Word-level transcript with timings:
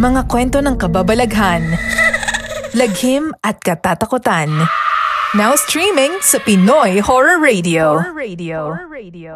Mga 0.00 0.24
kwento 0.24 0.64
ng 0.64 0.80
kababalaghan, 0.80 1.76
laghim 2.72 3.36
at 3.44 3.60
katatakutan. 3.60 4.48
Now 5.36 5.52
streaming 5.52 6.16
sa 6.24 6.40
Pinoy 6.40 6.96
Horror 7.04 7.36
Radio. 7.36 8.00
Horror 8.00 8.16
Radio. 8.16 8.58
Horror 8.72 8.88
Radio. 8.88 9.28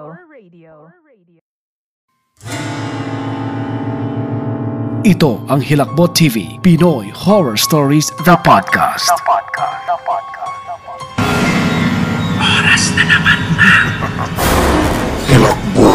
Ito 5.05 5.45
ang 5.47 5.61
Hilakbot 5.61 6.17
TV, 6.17 6.57
Pinoy 6.65 7.13
Horror 7.13 7.61
Stories, 7.61 8.09
The 8.25 8.41
Podcast. 8.41 9.13
Oras 12.41 12.85
na 12.97 13.05
naman 13.05 13.39
na. 13.61 13.73
Bicol 15.37 15.86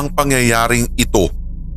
Ang 0.00 0.16
pangyayaring 0.16 0.96
ito 0.96 1.28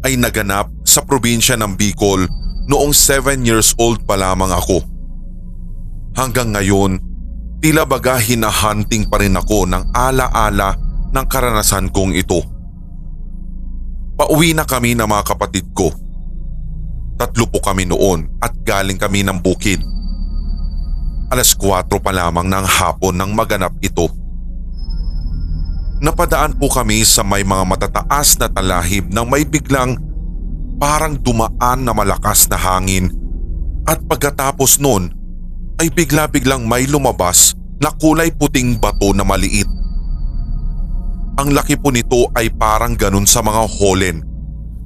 ay 0.08 0.16
naganap 0.16 0.72
sa 0.88 1.04
probinsya 1.04 1.60
ng 1.60 1.76
Bicol 1.76 2.24
noong 2.72 2.96
7 2.96 3.44
years 3.44 3.76
old 3.76 4.00
pa 4.08 4.16
lamang 4.16 4.48
ako. 4.48 4.80
Hanggang 6.16 6.56
ngayon, 6.56 7.04
tila 7.60 7.84
baga 7.84 8.16
hinahunting 8.16 9.12
pa 9.12 9.20
rin 9.20 9.36
ako 9.36 9.68
ng 9.68 9.92
alaala 9.92 10.72
ng 11.12 11.26
karanasan 11.28 11.92
kong 11.92 12.16
ito. 12.16 12.40
Pauwi 14.16 14.56
na 14.56 14.64
kami 14.64 14.96
ng 14.96 15.04
mga 15.04 15.24
kapatid 15.28 15.68
ko. 15.76 15.92
Tatlo 17.20 17.44
po 17.52 17.60
kami 17.60 17.92
noon 17.92 18.40
at 18.40 18.56
galing 18.64 18.96
kami 18.96 19.28
ng 19.28 19.44
bukid. 19.44 19.84
Alas 21.28 21.52
4 21.60 21.92
pa 22.00 22.16
lamang 22.16 22.48
ng 22.48 22.64
hapon 22.72 23.20
nang 23.20 23.36
maganap 23.36 23.76
ito. 23.84 24.23
Napadaan 26.04 26.60
po 26.60 26.68
kami 26.68 27.08
sa 27.08 27.24
may 27.24 27.48
mga 27.48 27.64
matataas 27.64 28.36
na 28.36 28.52
talahib 28.52 29.08
nang 29.08 29.24
may 29.32 29.48
biglang 29.48 29.96
parang 30.76 31.16
dumaan 31.16 31.88
na 31.88 31.96
malakas 31.96 32.44
na 32.52 32.60
hangin 32.60 33.08
at 33.88 34.04
pagkatapos 34.04 34.84
noon 34.84 35.08
ay 35.80 35.88
bigla-biglang 35.88 36.68
may 36.68 36.84
lumabas 36.92 37.56
na 37.80 37.88
kulay 37.96 38.36
puting 38.36 38.76
bato 38.84 39.16
na 39.16 39.24
maliit. 39.24 39.64
Ang 41.40 41.56
laki 41.56 41.80
po 41.80 41.88
nito 41.88 42.28
ay 42.36 42.52
parang 42.52 43.00
ganun 43.00 43.24
sa 43.24 43.40
mga 43.40 43.64
holen 43.80 44.20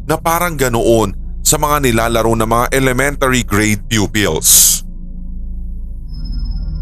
na 0.05 0.21
parang 0.21 0.53
ganoon 0.53 1.17
sa 1.41 1.57
mga 1.57 1.81
nilalaro 1.81 2.37
ng 2.37 2.45
mga 2.45 2.65
elementary 2.77 3.41
grade 3.41 3.81
pupils. 3.89 4.85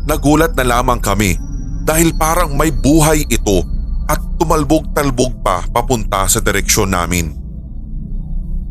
Nagulat 0.03 0.59
na 0.59 0.67
lamang 0.67 0.99
kami 0.99 1.39
dahil 1.87 2.11
parang 2.19 2.51
may 2.51 2.69
buhay 2.69 3.23
ito 3.31 3.74
at 4.05 4.19
tumalbog-talbog 4.37 5.41
pa 5.41 5.65
papunta 5.69 6.29
sa 6.29 6.39
direksyon 6.41 6.93
namin. 6.93 7.33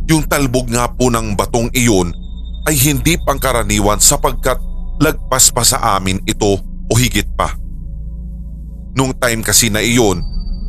Yung 0.06 0.24
talbog 0.28 0.68
nga 0.68 0.86
po 0.90 1.08
ng 1.08 1.32
batong 1.34 1.72
iyon 1.72 2.12
ay 2.68 2.76
hindi 2.76 3.16
pangkaraniwan 3.24 3.98
sapagkat 4.00 4.60
lagpas 5.00 5.50
pa 5.50 5.64
sa 5.64 5.96
amin 5.96 6.20
ito 6.28 6.60
o 6.62 6.92
higit 6.94 7.26
pa. 7.34 7.56
Nung 8.94 9.16
time 9.16 9.42
kasi 9.42 9.72
na 9.72 9.82
iyon 9.82 10.22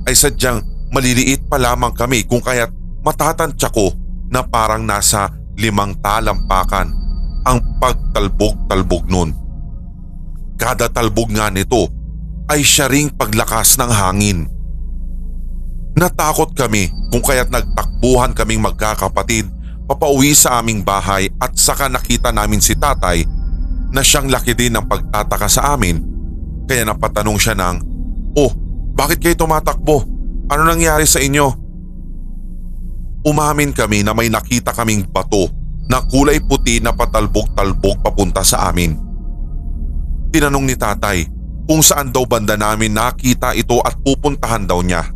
ay 0.08 0.16
sadyang 0.18 0.64
maliliit 0.90 1.46
pa 1.46 1.60
lamang 1.60 1.94
kami 1.94 2.26
kung 2.26 2.42
kaya't 2.42 2.72
matatantya 3.06 3.70
ko 3.70 3.94
na 4.32 4.42
parang 4.42 4.88
nasa 4.88 5.30
limang 5.60 5.94
talampakan 6.02 6.90
ang 7.46 7.62
pagtalbog-talbog 7.78 9.06
nun. 9.06 9.30
Kada 10.56 10.90
talbog 10.90 11.30
nga 11.30 11.52
nito 11.52 11.92
ay 12.50 12.64
siya 12.66 12.90
ring 12.90 13.12
paglakas 13.14 13.78
ng 13.78 13.92
hangin. 13.92 14.40
Natakot 15.96 16.52
kami 16.52 16.92
kung 17.08 17.24
kaya't 17.24 17.48
nagtakbuhan 17.48 18.36
kaming 18.36 18.60
magkakapatid 18.60 19.48
papauwi 19.88 20.36
sa 20.36 20.60
aming 20.60 20.84
bahay 20.84 21.32
at 21.40 21.56
saka 21.56 21.88
nakita 21.88 22.36
namin 22.36 22.60
si 22.60 22.76
tatay 22.76 23.24
na 23.96 24.04
siyang 24.04 24.28
laki 24.28 24.52
din 24.52 24.76
ng 24.76 24.86
pagtataka 24.92 25.48
sa 25.48 25.72
amin 25.78 26.16
kaya 26.66 26.84
napatanong 26.84 27.38
siya 27.38 27.56
ng, 27.56 27.78
Oh, 28.36 28.52
bakit 28.98 29.22
kayo 29.22 29.38
tumatakbo? 29.38 30.04
Ano 30.52 30.68
nangyari 30.68 31.08
sa 31.08 31.22
inyo? 31.22 31.48
Umamin 33.26 33.72
kami 33.72 34.04
na 34.04 34.12
may 34.12 34.28
nakita 34.28 34.76
kaming 34.76 35.08
bato 35.08 35.50
na 35.88 36.02
kulay 36.04 36.42
puti 36.42 36.82
na 36.82 36.92
patalbog-talbog 36.92 38.02
papunta 38.02 38.44
sa 38.44 38.70
amin. 38.70 38.98
Tinanong 40.34 40.66
ni 40.68 40.76
tatay 40.76 41.26
kung 41.66 41.82
saan 41.82 42.12
daw 42.12 42.28
banda 42.28 42.60
namin 42.60 42.94
nakita 42.94 43.56
ito 43.56 43.80
at 43.82 43.98
pupuntahan 44.04 44.68
daw 44.68 44.84
niya. 44.84 45.15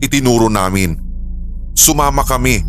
Itinuro 0.00 0.48
namin. 0.48 0.96
Sumama 1.76 2.24
kami 2.24 2.64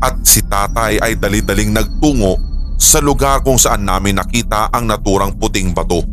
at 0.00 0.22
si 0.22 0.42
tatay 0.46 1.02
ay 1.02 1.18
dali-daling 1.18 1.74
nagtungo 1.74 2.38
sa 2.78 3.02
lugar 3.02 3.42
kung 3.42 3.58
saan 3.58 3.82
namin 3.82 4.20
nakita 4.20 4.70
ang 4.70 4.86
naturang 4.86 5.34
puting 5.34 5.74
bato. 5.74 6.04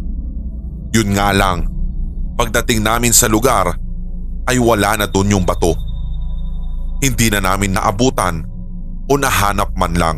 Yun 0.93 1.13
nga 1.13 1.29
lang, 1.33 1.69
pagdating 2.37 2.81
namin 2.81 3.13
sa 3.13 3.29
lugar 3.29 3.77
ay 4.49 4.57
wala 4.59 4.97
na 4.97 5.05
doon 5.07 5.39
yung 5.39 5.45
bato. 5.45 5.77
Hindi 7.03 7.29
na 7.29 7.43
namin 7.43 7.75
naabutan 7.75 8.41
o 9.09 9.13
nahanap 9.19 9.75
man 9.75 9.93
lang. 9.93 10.17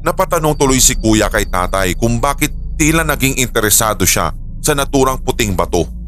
Napatanong 0.00 0.56
tuloy 0.56 0.80
si 0.80 0.96
kuya 0.96 1.28
kay 1.28 1.48
tatay 1.48 1.92
kung 1.96 2.20
bakit 2.20 2.52
tila 2.80 3.04
naging 3.04 3.36
interesado 3.36 4.08
siya 4.08 4.32
sa 4.60 4.72
naturang 4.72 5.20
puting 5.20 5.52
bato. 5.52 5.99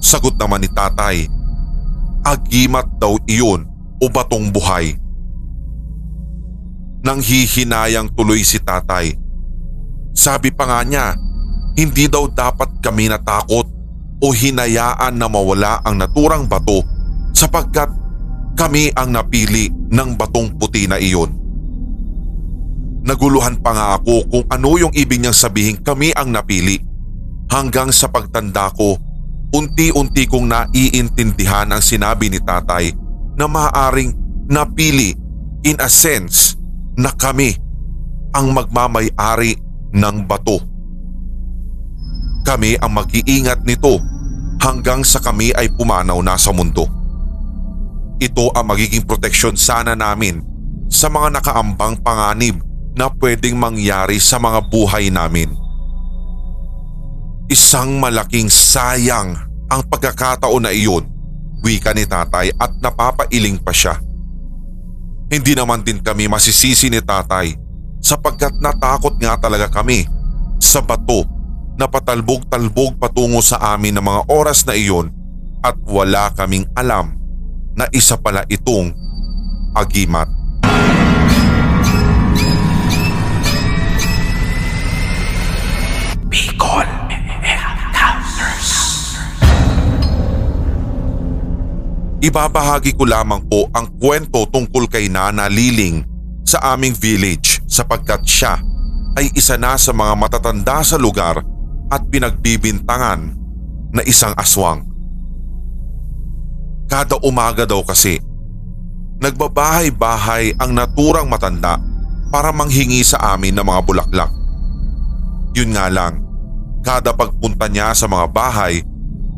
Sagot 0.00 0.36
naman 0.36 0.62
ni 0.62 0.70
tatay, 0.70 1.26
agimat 2.26 2.86
daw 2.98 3.16
iyon 3.26 3.66
o 4.02 4.04
batong 4.10 4.50
buhay. 4.50 4.98
Nang 7.06 7.22
hihinayang 7.22 8.10
tuloy 8.18 8.42
si 8.42 8.58
tatay. 8.58 9.14
Sabi 10.16 10.50
pa 10.50 10.66
nga 10.66 10.80
niya, 10.82 11.14
hindi 11.76 12.08
daw 12.10 12.26
dapat 12.26 12.82
kami 12.82 13.12
natakot 13.12 13.66
o 14.18 14.26
hinayaan 14.32 15.14
na 15.14 15.28
mawala 15.28 15.84
ang 15.84 16.00
naturang 16.00 16.48
bato 16.48 16.80
sapagkat 17.36 17.92
kami 18.56 18.88
ang 18.96 19.12
napili 19.12 19.68
ng 19.68 20.16
batong 20.16 20.56
puti 20.56 20.88
na 20.88 20.96
iyon. 20.96 21.30
Naguluhan 23.06 23.62
pa 23.62 23.70
nga 23.70 23.86
ako 24.00 24.26
kung 24.26 24.46
ano 24.50 24.80
yung 24.80 24.94
ibig 24.96 25.22
niyang 25.22 25.36
sabihin 25.36 25.78
kami 25.78 26.10
ang 26.16 26.34
napili 26.34 26.80
hanggang 27.52 27.94
sa 27.94 28.10
pagtanda 28.10 28.72
ko 28.74 28.98
unti-unti 29.54 30.26
kong 30.26 30.50
naiintindihan 30.50 31.70
ang 31.70 31.82
sinabi 31.82 32.30
ni 32.30 32.40
tatay 32.42 32.90
na 33.36 33.46
maaaring 33.46 34.14
napili 34.50 35.14
in 35.62 35.76
a 35.82 35.90
sense 35.90 36.54
na 36.96 37.12
kami 37.12 37.54
ang 38.32 38.50
magmamay-ari 38.54 39.58
ng 39.94 40.16
bato. 40.24 40.58
Kami 42.46 42.78
ang 42.78 42.94
mag-iingat 42.94 43.66
nito 43.66 43.98
hanggang 44.62 45.02
sa 45.02 45.18
kami 45.18 45.50
ay 45.54 45.66
pumanaw 45.74 46.22
na 46.22 46.38
sa 46.38 46.54
mundo. 46.54 46.86
Ito 48.16 48.54
ang 48.56 48.72
magiging 48.72 49.04
proteksyon 49.04 49.58
sana 49.58 49.92
namin 49.92 50.40
sa 50.86 51.10
mga 51.10 51.42
nakaambang 51.42 52.00
panganib 52.00 52.62
na 52.96 53.12
pwedeng 53.20 53.60
mangyari 53.60 54.16
sa 54.16 54.40
mga 54.40 54.72
buhay 54.72 55.12
namin. 55.12 55.65
Isang 57.46 58.02
malaking 58.02 58.50
sayang 58.50 59.38
ang 59.70 59.82
pagkakataon 59.86 60.66
na 60.66 60.74
iyon, 60.74 61.06
wika 61.62 61.94
ni 61.94 62.02
tatay 62.02 62.50
at 62.58 62.74
napapailing 62.82 63.62
pa 63.62 63.70
siya. 63.70 64.02
Hindi 65.30 65.54
naman 65.54 65.86
din 65.86 66.02
kami 66.02 66.26
masisisi 66.26 66.90
ni 66.90 66.98
tatay 66.98 67.54
sapagkat 68.02 68.50
natakot 68.58 69.14
nga 69.22 69.38
talaga 69.38 69.70
kami 69.70 70.06
sa 70.58 70.82
bato 70.82 71.22
na 71.78 71.86
patalbog-talbog 71.86 72.98
patungo 72.98 73.38
sa 73.42 73.78
amin 73.78 73.94
ng 73.94 74.02
mga 74.02 74.22
oras 74.26 74.66
na 74.66 74.74
iyon 74.74 75.10
at 75.62 75.78
wala 75.86 76.34
kaming 76.34 76.66
alam 76.74 77.14
na 77.78 77.86
isa 77.94 78.18
pala 78.18 78.42
itong 78.50 78.90
agimat. 79.76 80.26
Ibabahagi 92.26 92.98
ko 92.98 93.06
lamang 93.06 93.46
po 93.46 93.70
ang 93.70 93.86
kwento 94.02 94.50
tungkol 94.50 94.90
kay 94.90 95.06
Nana 95.06 95.46
Liling 95.46 96.02
sa 96.42 96.74
aming 96.74 96.90
village 96.90 97.62
sapagkat 97.70 98.26
siya 98.26 98.58
ay 99.14 99.30
isa 99.38 99.54
na 99.54 99.78
sa 99.78 99.94
mga 99.94 100.18
matatanda 100.18 100.82
sa 100.82 100.98
lugar 100.98 101.38
at 101.86 102.02
pinagbibintangan 102.10 103.30
na 103.94 104.02
isang 104.02 104.34
aswang. 104.34 104.82
Kada 106.90 107.14
umaga 107.22 107.62
daw 107.62 107.86
kasi 107.86 108.18
nagbabahay-bahay 109.22 110.58
ang 110.58 110.74
naturang 110.74 111.30
matanda 111.30 111.78
para 112.34 112.50
manghingi 112.50 113.06
sa 113.06 113.38
amin 113.38 113.54
ng 113.54 113.62
mga 113.62 113.80
bulaklak. 113.86 114.34
Yun 115.54 115.78
nga 115.78 115.86
lang, 115.86 116.26
kada 116.82 117.14
pagpunta 117.14 117.70
niya 117.70 117.94
sa 117.94 118.10
mga 118.10 118.26
bahay 118.34 118.82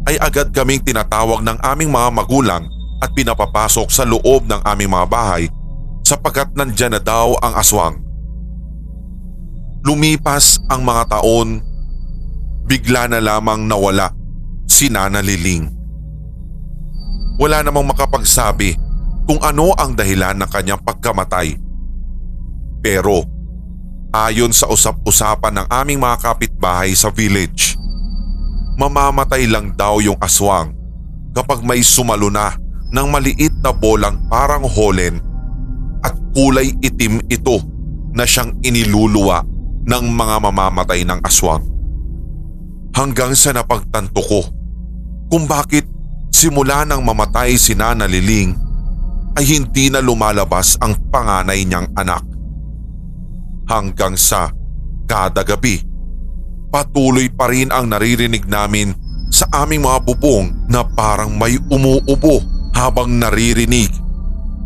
ay 0.08 0.16
agad 0.24 0.56
kaming 0.56 0.80
tinatawag 0.80 1.44
ng 1.44 1.60
aming 1.60 1.92
mga 1.92 2.08
magulang 2.16 2.77
at 2.98 3.14
pinapapasok 3.14 3.88
sa 3.90 4.02
loob 4.02 4.46
ng 4.50 4.60
aming 4.66 4.90
mga 4.90 5.06
bahay 5.06 5.44
sapagkat 6.02 6.50
nandyan 6.56 6.96
na 6.96 7.00
daw 7.02 7.36
ang 7.38 7.54
aswang. 7.54 7.96
Lumipas 9.84 10.58
ang 10.66 10.82
mga 10.82 11.20
taon, 11.20 11.62
bigla 12.66 13.06
na 13.06 13.22
lamang 13.22 13.64
nawala 13.64 14.10
si 14.66 14.90
Nana 14.90 15.22
Liling. 15.22 15.70
Wala 17.38 17.62
namang 17.62 17.94
makapagsabi 17.94 18.74
kung 19.28 19.38
ano 19.44 19.70
ang 19.78 19.94
dahilan 19.94 20.34
ng 20.34 20.50
kanyang 20.50 20.82
pagkamatay. 20.82 21.54
Pero 22.82 23.22
ayon 24.10 24.50
sa 24.50 24.66
usap-usapan 24.66 25.62
ng 25.62 25.66
aming 25.70 26.00
mga 26.02 26.16
kapitbahay 26.24 26.90
sa 26.98 27.12
village, 27.14 27.78
mamamatay 28.80 29.46
lang 29.46 29.70
daw 29.76 30.02
yung 30.02 30.18
aswang 30.18 30.74
kapag 31.36 31.62
may 31.62 31.84
sumalo 31.84 32.32
na 32.32 32.56
ng 32.88 33.06
maliit 33.08 33.52
na 33.60 33.72
bolang 33.72 34.16
parang 34.32 34.64
holen 34.64 35.20
at 36.00 36.14
kulay 36.32 36.72
itim 36.80 37.20
ito 37.28 37.60
na 38.16 38.24
siyang 38.24 38.56
iniluluwa 38.64 39.44
ng 39.88 40.04
mga 40.12 40.36
mamamatay 40.48 41.04
ng 41.04 41.20
aswang. 41.24 41.64
Hanggang 42.96 43.36
sa 43.36 43.54
napagtanto 43.54 44.20
ko 44.24 44.40
kung 45.28 45.44
bakit 45.44 45.84
simula 46.32 46.82
nang 46.88 47.04
mamatay 47.04 47.54
si 47.60 47.76
Nana 47.76 48.08
Liling 48.08 48.56
ay 49.38 49.44
hindi 49.44 49.92
na 49.92 50.02
lumalabas 50.02 50.80
ang 50.82 50.96
panganay 51.12 51.62
niyang 51.62 51.88
anak. 51.94 52.24
Hanggang 53.68 54.16
sa 54.16 54.48
kada 55.04 55.44
gabi, 55.44 55.78
patuloy 56.72 57.28
pa 57.28 57.52
rin 57.52 57.68
ang 57.68 57.92
naririnig 57.92 58.48
namin 58.48 58.96
sa 59.28 59.44
aming 59.62 59.84
mga 59.84 60.08
bubong 60.08 60.66
na 60.72 60.82
parang 60.82 61.36
may 61.36 61.60
umuubo 61.68 62.57
habang 62.76 63.20
naririnig 63.20 63.90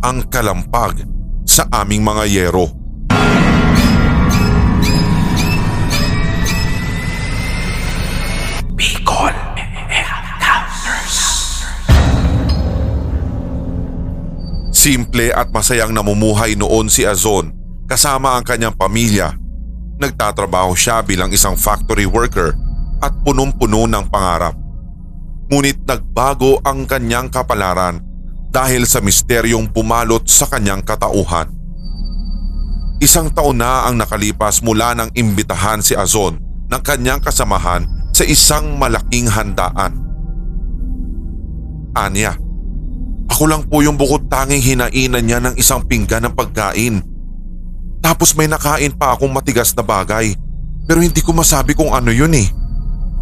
ang 0.03 0.27
kalampag 0.27 1.07
sa 1.47 1.67
aming 1.71 2.03
mga 2.03 2.25
yero. 2.27 2.67
Bicol 8.73 9.35
Encounters. 9.93 11.17
Simple 14.75 15.31
at 15.31 15.53
masayang 15.55 15.95
namumuhay 15.95 16.59
noon 16.59 16.91
si 16.91 17.07
Azon 17.07 17.55
kasama 17.87 18.35
ang 18.39 18.43
kanyang 18.43 18.75
pamilya. 18.75 19.37
Nagtatrabaho 20.01 20.75
siya 20.75 21.05
bilang 21.05 21.31
isang 21.31 21.55
factory 21.55 22.09
worker 22.09 22.57
at 22.99 23.13
punong-puno 23.23 23.87
ng 23.87 24.09
pangarap. 24.11 24.62
Ngunit 25.53 25.85
nagbago 25.85 26.65
ang 26.65 26.89
kanyang 26.89 27.29
kapalaran 27.29 28.01
dahil 28.49 28.89
sa 28.89 29.05
misteryong 29.05 29.69
pumalot 29.69 30.25
sa 30.25 30.49
kanyang 30.49 30.81
katauhan. 30.81 31.53
Isang 33.05 33.29
taon 33.37 33.61
na 33.61 33.85
ang 33.85 34.01
nakalipas 34.01 34.65
mula 34.65 34.97
nang 34.97 35.13
imbitahan 35.13 35.85
si 35.85 35.93
Azon 35.93 36.41
ng 36.73 36.81
kanyang 36.81 37.21
kasamahan 37.21 37.85
sa 38.17 38.25
isang 38.25 38.81
malaking 38.81 39.29
handaan. 39.29 40.01
Anya, 42.01 42.33
ako 43.29 43.45
lang 43.45 43.69
po 43.69 43.85
yung 43.85 44.01
bukod 44.01 44.33
tanging 44.33 44.65
hinainan 44.65 45.21
niya 45.21 45.37
ng 45.45 45.61
isang 45.61 45.85
pinggan 45.85 46.25
ng 46.25 46.33
pagkain. 46.33 47.05
Tapos 48.01 48.33
may 48.41 48.49
nakain 48.49 48.97
pa 48.97 49.13
akong 49.13 49.29
matigas 49.29 49.77
na 49.77 49.85
bagay 49.85 50.33
pero 50.89 51.05
hindi 51.05 51.21
ko 51.21 51.37
masabi 51.37 51.77
kung 51.77 51.93
ano 51.93 52.09
yun 52.09 52.33
eh. 52.33 52.49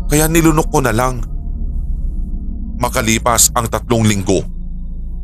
Kaya 0.07 0.31
nilunok 0.31 0.69
ko 0.71 0.79
na 0.79 0.95
lang. 0.95 1.27
Makalipas 2.81 3.53
ang 3.53 3.69
tatlong 3.69 4.09
linggo, 4.09 4.41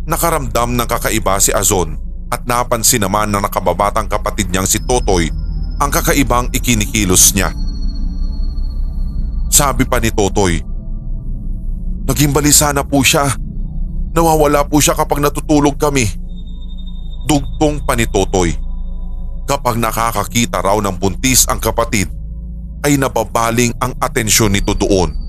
nakaramdam 0.04 0.76
ng 0.76 0.84
kakaiba 0.84 1.40
si 1.40 1.56
Azon 1.56 1.96
at 2.28 2.44
napansin 2.44 3.00
naman 3.00 3.32
ng 3.32 3.40
nakababatang 3.40 4.12
kapatid 4.12 4.52
niyang 4.52 4.68
si 4.68 4.76
Totoy 4.84 5.32
ang 5.80 5.88
kakaibang 5.88 6.52
ikinikilos 6.52 7.32
niya. 7.32 7.56
Sabi 9.48 9.88
pa 9.88 9.96
ni 9.96 10.12
Totoy, 10.12 10.60
Naging 12.06 12.30
balisa 12.30 12.70
na 12.70 12.86
po 12.86 13.02
siya. 13.02 13.26
Nawawala 14.14 14.62
po 14.70 14.78
siya 14.78 14.94
kapag 14.94 15.18
natutulog 15.18 15.74
kami. 15.74 16.06
Dugtong 17.26 17.82
pa 17.82 17.98
ni 17.98 18.06
Totoy. 18.06 18.54
Kapag 19.50 19.74
nakakakita 19.74 20.62
raw 20.62 20.78
ng 20.78 20.94
buntis 20.94 21.50
ang 21.50 21.58
kapatid, 21.58 22.06
ay 22.86 22.94
nababaling 22.94 23.74
ang 23.82 23.90
atensyon 23.98 24.54
nito 24.54 24.70
doon. 24.78 25.25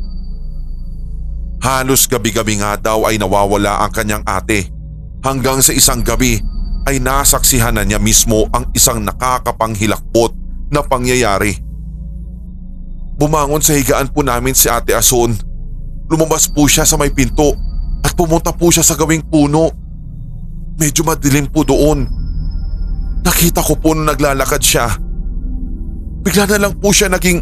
Halos 1.57 2.05
gabi-gabi 2.05 2.61
nga 2.61 2.77
daw 2.77 3.09
ay 3.09 3.17
nawawala 3.17 3.81
ang 3.81 3.91
kanyang 3.91 4.23
ate 4.23 4.69
hanggang 5.25 5.59
sa 5.59 5.73
isang 5.73 6.05
gabi 6.05 6.37
ay 6.87 7.03
nasaksihan 7.03 7.75
na 7.75 7.83
niya 7.83 7.99
mismo 7.99 8.47
ang 8.55 8.69
isang 8.71 9.03
nakakapanghilakbot 9.03 10.31
na 10.71 10.79
pangyayari. 10.79 11.59
Bumangon 13.17 13.59
sa 13.59 13.73
higaan 13.73 14.13
po 14.13 14.21
namin 14.21 14.53
si 14.53 14.69
Ate 14.69 14.93
Ason. 14.93 15.33
Lumabas 16.07 16.47
po 16.47 16.69
siya 16.69 16.85
sa 16.85 16.95
may 16.95 17.09
pinto 17.11 17.51
at 18.05 18.13
pumunta 18.13 18.53
po 18.53 18.69
siya 18.69 18.85
sa 18.85 18.95
gawing 18.95 19.25
puno. 19.25 19.73
Medyo 20.77 21.01
madilim 21.03 21.49
po 21.49 21.65
doon. 21.65 22.05
Nakita 23.25 23.65
ko 23.65 23.75
po 23.75 23.91
nung 23.97 24.07
naglalakad 24.07 24.61
siya. 24.61 24.87
Bigla 26.23 26.45
na 26.45 26.69
lang 26.69 26.77
po 26.77 26.93
siya 26.93 27.09
naging, 27.11 27.41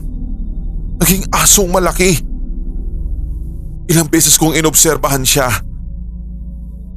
naging 0.98 1.28
asong 1.30 1.70
malaki. 1.70 2.18
Ilang 3.86 4.10
beses 4.10 4.34
kong 4.42 4.58
inobserbahan 4.58 5.22
siya. 5.22 5.50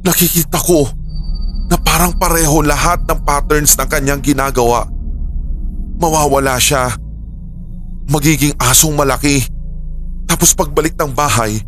Nakikita 0.09 0.57
ko 0.57 0.89
na 1.69 1.77
parang 1.77 2.17
pareho 2.17 2.65
lahat 2.65 3.05
ng 3.05 3.21
patterns 3.29 3.77
ng 3.77 3.89
kanyang 3.89 4.25
ginagawa. 4.25 4.89
Mawawala 6.01 6.57
siya. 6.57 6.97
Magiging 8.09 8.57
asong 8.57 8.97
malaki. 8.97 9.45
Tapos 10.25 10.57
pagbalik 10.57 10.97
ng 10.97 11.13
bahay, 11.13 11.61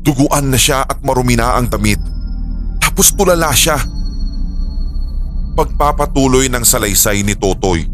duguan 0.00 0.48
na 0.48 0.56
siya 0.56 0.88
at 0.88 1.04
marumi 1.04 1.36
na 1.36 1.60
ang 1.60 1.68
damit. 1.68 2.00
Tapos 2.80 3.12
tulala 3.12 3.52
siya. 3.52 3.76
Pagpapatuloy 5.52 6.48
ng 6.48 6.64
salaysay 6.64 7.20
ni 7.20 7.36
Totoy. 7.36 7.84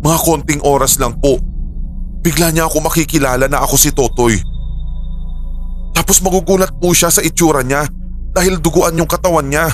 Mga 0.00 0.18
konting 0.24 0.64
oras 0.64 0.96
lang 0.96 1.20
po, 1.20 1.36
bigla 2.24 2.48
niya 2.48 2.64
ako 2.64 2.80
makikilala 2.88 3.44
na 3.44 3.60
ako 3.60 3.76
si 3.76 3.92
Totoy. 3.92 4.40
Tapos 6.10 6.26
magugulat 6.26 6.74
po 6.82 6.90
siya 6.90 7.06
sa 7.06 7.22
itsura 7.22 7.62
niya 7.62 7.86
dahil 8.34 8.58
duguan 8.58 8.98
yung 8.98 9.06
katawan 9.06 9.46
niya. 9.46 9.70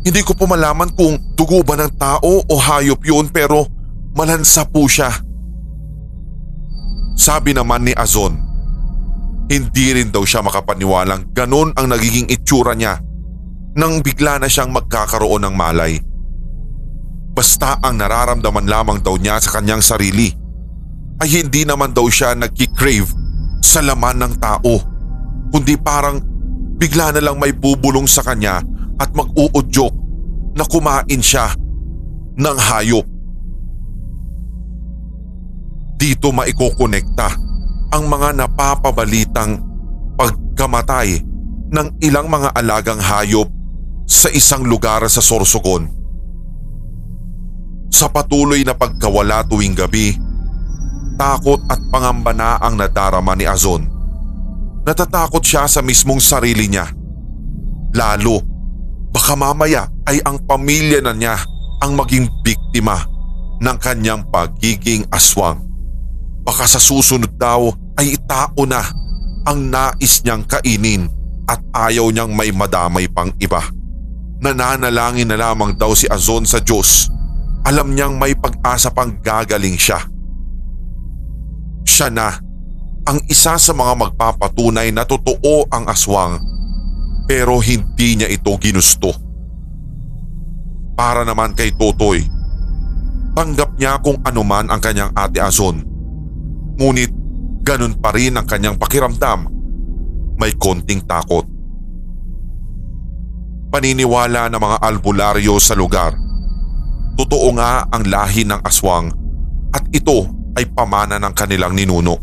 Hindi 0.00 0.24
ko 0.24 0.32
po 0.32 0.48
malaman 0.48 0.88
kung 0.96 1.20
dugo 1.36 1.60
ba 1.60 1.76
ng 1.76 1.92
tao 2.00 2.40
o 2.40 2.54
hayop 2.56 2.96
yun 3.04 3.28
pero 3.28 3.68
malansa 4.16 4.64
po 4.64 4.88
siya. 4.88 5.12
Sabi 7.20 7.52
naman 7.52 7.84
ni 7.84 7.92
Azon, 7.92 8.40
hindi 9.52 9.92
rin 9.92 10.08
daw 10.08 10.24
siya 10.24 10.40
makapaniwalang 10.40 11.36
ganun 11.36 11.76
ang 11.76 11.92
nagiging 11.92 12.32
itsura 12.32 12.72
niya 12.72 12.96
nang 13.76 14.00
bigla 14.00 14.40
na 14.40 14.48
siyang 14.48 14.72
magkakaroon 14.72 15.44
ng 15.44 15.52
malay. 15.52 16.00
Basta 17.36 17.76
ang 17.84 18.00
nararamdaman 18.00 18.64
lamang 18.64 19.04
daw 19.04 19.20
niya 19.20 19.36
sa 19.36 19.60
kanyang 19.60 19.84
sarili 19.84 20.32
ay 21.20 21.44
hindi 21.44 21.68
naman 21.68 21.92
daw 21.92 22.08
siya 22.08 22.32
nagkikrave 22.32 23.27
sa 23.58 23.82
laman 23.82 24.22
ng 24.22 24.34
tao 24.38 24.98
kundi 25.50 25.74
parang 25.80 26.20
bigla 26.78 27.10
na 27.12 27.20
lang 27.24 27.36
may 27.40 27.50
bubulong 27.50 28.06
sa 28.06 28.22
kanya 28.22 28.62
at 28.98 29.10
mag-uudyok 29.14 29.94
na 30.54 30.64
kumain 30.66 31.22
siya 31.22 31.54
ng 32.38 32.56
hayop. 32.58 33.06
Dito 35.98 36.30
maikokonekta 36.30 37.28
ang 37.90 38.04
mga 38.06 38.38
napapabalitang 38.38 39.58
pagkamatay 40.14 41.18
ng 41.68 41.88
ilang 42.02 42.30
mga 42.30 42.54
alagang 42.54 43.02
hayop 43.02 43.50
sa 44.06 44.30
isang 44.30 44.62
lugar 44.62 45.02
sa 45.10 45.18
Sorsogon. 45.18 45.90
Sa 47.88 48.06
patuloy 48.06 48.62
na 48.62 48.78
pagkawala 48.78 49.42
tuwing 49.48 49.74
gabi, 49.74 50.14
takot 51.18 51.58
at 51.66 51.82
pangamba 51.90 52.30
na 52.30 52.56
ang 52.62 52.78
nadarama 52.78 53.34
ni 53.34 53.44
Azon. 53.44 53.84
Natatakot 54.86 55.42
siya 55.42 55.66
sa 55.66 55.82
mismong 55.82 56.22
sarili 56.22 56.70
niya. 56.70 56.86
Lalo, 57.92 58.40
baka 59.10 59.34
mamaya 59.34 59.90
ay 60.06 60.22
ang 60.22 60.38
pamilya 60.46 61.02
na 61.02 61.12
niya 61.12 61.36
ang 61.82 61.98
maging 61.98 62.30
biktima 62.40 63.02
ng 63.58 63.76
kanyang 63.82 64.22
pagiging 64.30 65.04
aswang. 65.10 65.58
Baka 66.46 66.64
sa 66.64 66.80
susunod 66.80 67.34
daw 67.36 67.68
ay 67.98 68.16
itao 68.16 68.62
na 68.64 68.80
ang 69.44 69.68
nais 69.68 70.22
niyang 70.22 70.46
kainin 70.46 71.10
at 71.50 71.60
ayaw 71.74 72.08
niyang 72.08 72.32
may 72.32 72.54
madamay 72.54 73.10
pang 73.10 73.34
iba. 73.42 73.60
Nananalangin 74.38 75.28
na 75.28 75.36
lamang 75.36 75.74
daw 75.74 75.92
si 75.98 76.06
Azon 76.06 76.46
sa 76.46 76.62
Diyos. 76.62 77.10
Alam 77.66 77.92
niyang 77.92 78.16
may 78.16 78.38
pag-asa 78.38 78.88
pang 78.94 79.10
gagaling 79.18 79.76
siya. 79.76 79.98
Siya 81.88 82.12
na 82.12 82.36
ang 83.08 83.18
isa 83.32 83.56
sa 83.56 83.72
mga 83.72 83.96
magpapatunay 83.96 84.92
na 84.92 85.08
totoo 85.08 85.64
ang 85.72 85.88
aswang 85.88 86.36
pero 87.24 87.56
hindi 87.64 88.20
niya 88.20 88.28
ito 88.28 88.52
ginusto. 88.60 89.16
Para 90.92 91.24
naman 91.24 91.56
kay 91.56 91.72
Totoy, 91.72 92.20
tanggap 93.32 93.80
niya 93.80 93.96
kung 94.04 94.20
anuman 94.20 94.68
ang 94.68 94.80
kanyang 94.82 95.16
ate 95.16 95.40
Azon. 95.40 95.80
Ngunit 96.76 97.12
ganun 97.64 97.96
pa 97.96 98.12
rin 98.12 98.36
ang 98.36 98.44
kanyang 98.44 98.76
pakiramdam. 98.76 99.48
May 100.36 100.52
konting 100.60 101.08
takot 101.08 101.48
paniniwala 103.68 104.48
ng 104.48 104.60
mga 104.60 104.78
albularyo 104.80 105.60
sa 105.60 105.76
lugar. 105.76 106.16
Totoo 107.20 107.48
nga 107.56 107.84
ang 107.92 108.08
lahi 108.08 108.46
ng 108.48 108.60
aswang 108.64 109.12
at 109.74 109.84
ito 109.92 110.24
ay 110.58 110.66
pamana 110.74 111.22
ng 111.22 111.34
kanilang 111.38 111.78
ninuno. 111.78 112.18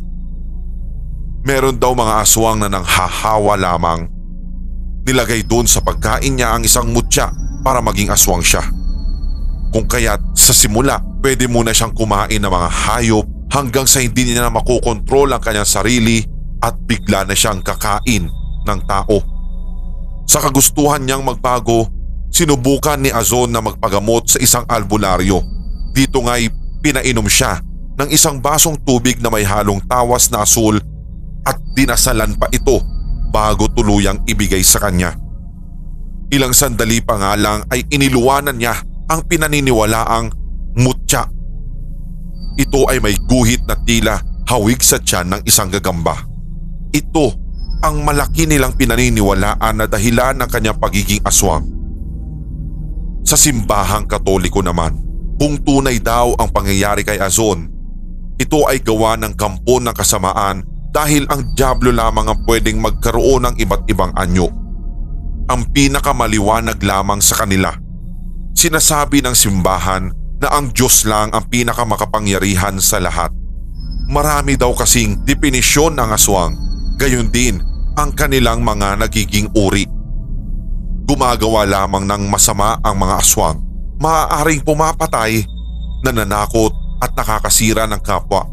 Meron 1.48 1.80
daw 1.80 1.96
mga 1.96 2.20
aswang 2.20 2.60
na 2.60 2.68
nanghahawa 2.68 3.56
lamang. 3.56 4.12
Nilagay 5.08 5.48
doon 5.48 5.64
sa 5.64 5.80
pagkain 5.80 6.36
niya 6.36 6.52
ang 6.52 6.68
isang 6.68 6.92
mutya 6.92 7.32
para 7.64 7.80
maging 7.80 8.12
aswang 8.12 8.44
siya. 8.44 8.66
Kung 9.72 9.88
kaya't 9.88 10.36
sa 10.36 10.52
simula 10.52 11.00
pwede 11.24 11.48
muna 11.48 11.72
siyang 11.72 11.96
kumain 11.96 12.42
ng 12.42 12.52
mga 12.52 12.70
hayop 12.70 13.26
hanggang 13.54 13.88
sa 13.88 14.02
hindi 14.04 14.28
niya 14.28 14.50
na 14.50 14.52
makokontrol 14.52 15.32
ang 15.32 15.40
kanyang 15.40 15.70
sarili 15.70 16.26
at 16.60 16.76
bigla 16.84 17.24
na 17.24 17.38
siyang 17.38 17.62
kakain 17.62 18.28
ng 18.66 18.80
tao. 18.90 19.22
Sa 20.26 20.42
kagustuhan 20.42 21.06
niyang 21.06 21.22
magbago, 21.22 21.86
sinubukan 22.34 22.98
ni 22.98 23.14
Azon 23.14 23.54
na 23.54 23.62
magpagamot 23.62 24.26
sa 24.26 24.42
isang 24.42 24.66
albularyo. 24.66 25.46
Dito 25.94 26.26
nga'y 26.26 26.50
pinainom 26.82 27.30
siya 27.30 27.62
ng 27.96 28.10
isang 28.12 28.44
basong 28.44 28.76
tubig 28.84 29.24
na 29.24 29.32
may 29.32 29.48
halong 29.48 29.80
tawas 29.88 30.28
na 30.28 30.44
asul 30.44 30.80
at 31.48 31.58
dinasalan 31.76 32.36
pa 32.36 32.52
ito 32.52 32.84
bago 33.32 33.72
tuluyang 33.72 34.24
ibigay 34.28 34.64
sa 34.64 34.84
kanya. 34.84 35.16
Ilang 36.32 36.52
sandali 36.52 37.00
pa 37.00 37.16
nga 37.16 37.34
lang 37.40 37.64
ay 37.72 37.88
iniluwanan 37.88 38.58
niya 38.58 38.76
ang 39.08 39.24
pinaniniwalaang 39.30 40.28
mutya. 40.76 41.30
Ito 42.56 42.88
ay 42.90 43.00
may 43.04 43.16
guhit 43.28 43.68
na 43.68 43.78
tila 43.80 44.20
hawig 44.48 44.82
sa 44.82 45.00
tiyan 45.00 45.32
ng 45.32 45.42
isang 45.48 45.70
gagamba. 45.70 46.16
Ito 46.96 47.26
ang 47.84 48.02
malaki 48.02 48.48
nilang 48.48 48.74
pinaniniwalaan 48.80 49.76
na 49.78 49.86
dahilan 49.86 50.40
ng 50.42 50.50
kanyang 50.50 50.80
pagiging 50.80 51.22
aswang. 51.28 51.68
Sa 53.26 53.38
simbahang 53.38 54.08
katoliko 54.10 54.64
naman, 54.64 54.98
kung 55.36 55.60
tunay 55.60 56.00
daw 56.00 56.34
ang 56.40 56.50
pangyayari 56.50 57.04
kay 57.04 57.20
Azon, 57.20 57.75
ito 58.36 58.68
ay 58.68 58.84
gawa 58.84 59.16
ng 59.16 59.34
kampo 59.40 59.80
ng 59.80 59.96
kasamaan 59.96 60.68
dahil 60.92 61.24
ang 61.32 61.56
Diablo 61.56 61.92
lamang 61.92 62.32
ang 62.32 62.40
pwedeng 62.48 62.80
magkaroon 62.84 63.48
ng 63.48 63.56
iba't 63.60 63.84
ibang 63.88 64.12
anyo. 64.16 64.52
Ang 65.52 65.72
pinakamaliwanag 65.72 66.80
lamang 66.84 67.20
sa 67.24 67.44
kanila. 67.44 67.72
Sinasabi 68.56 69.24
ng 69.24 69.36
simbahan 69.36 70.12
na 70.40 70.48
ang 70.52 70.72
Diyos 70.72 71.08
lang 71.08 71.32
ang 71.32 71.48
pinakamakapangyarihan 71.48 72.80
sa 72.80 73.00
lahat. 73.00 73.32
Marami 74.12 74.60
daw 74.60 74.72
kasing 74.76 75.24
definisyon 75.24 75.96
ng 75.96 76.10
aswang, 76.12 76.56
gayon 77.00 77.32
din 77.32 77.60
ang 77.96 78.12
kanilang 78.12 78.64
mga 78.64 79.00
nagiging 79.00 79.48
uri. 79.56 79.88
Gumagawa 81.08 81.64
lamang 81.64 82.04
ng 82.04 82.24
masama 82.28 82.80
ang 82.84 83.00
mga 83.00 83.16
aswang, 83.20 83.58
maaaring 84.02 84.64
pumapatay, 84.64 85.44
nananakot 86.04 86.85
at 87.06 87.14
nakakasira 87.14 87.86
ng 87.86 88.02
kapwa. 88.02 88.50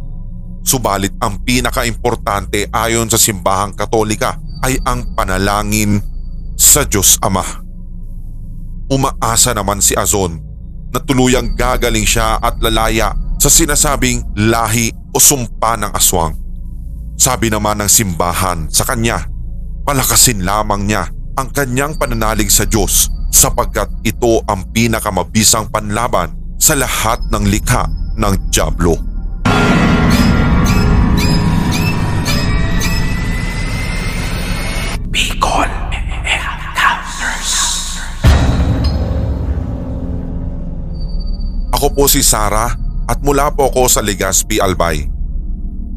Subalit 0.62 1.16
ang 1.18 1.40
pinaka-importante 1.40 2.68
ayon 2.68 3.08
sa 3.08 3.16
simbahang 3.16 3.72
katolika 3.72 4.36
ay 4.62 4.76
ang 4.84 5.16
panalangin 5.16 5.98
sa 6.54 6.84
Diyos 6.84 7.16
Ama. 7.24 7.42
Umaasa 8.92 9.56
naman 9.56 9.80
si 9.80 9.96
Azon 9.96 10.38
na 10.92 11.00
tuluyang 11.00 11.56
gagaling 11.56 12.04
siya 12.04 12.36
at 12.38 12.60
lalaya 12.60 13.16
sa 13.40 13.48
sinasabing 13.48 14.22
lahi 14.36 14.92
o 15.10 15.18
sumpa 15.18 15.80
ng 15.80 15.90
aswang. 15.96 16.36
Sabi 17.16 17.50
naman 17.50 17.80
ng 17.82 17.90
simbahan 17.90 18.68
sa 18.70 18.86
kanya 18.86 19.24
palakasin 19.82 20.46
lamang 20.46 20.86
niya 20.86 21.10
ang 21.34 21.50
kanyang 21.50 21.98
pananalig 21.98 22.52
sa 22.52 22.68
Diyos 22.68 23.10
sapagkat 23.32 23.88
ito 24.06 24.44
ang 24.46 24.68
pinakamabisang 24.70 25.72
panlaban 25.72 26.36
sa 26.60 26.78
lahat 26.78 27.18
ng 27.32 27.44
likha 27.50 27.88
ng 28.22 28.34
Diablo. 28.54 28.94
Bicol 35.10 35.70
Encounters. 36.22 37.50
Ako 41.74 41.86
po 41.90 42.06
si 42.06 42.22
Sara 42.22 42.70
at 43.10 43.18
mula 43.26 43.50
po 43.50 43.74
ako 43.74 43.90
sa 43.90 43.98
Legazpi, 43.98 44.62
Albay. 44.62 45.02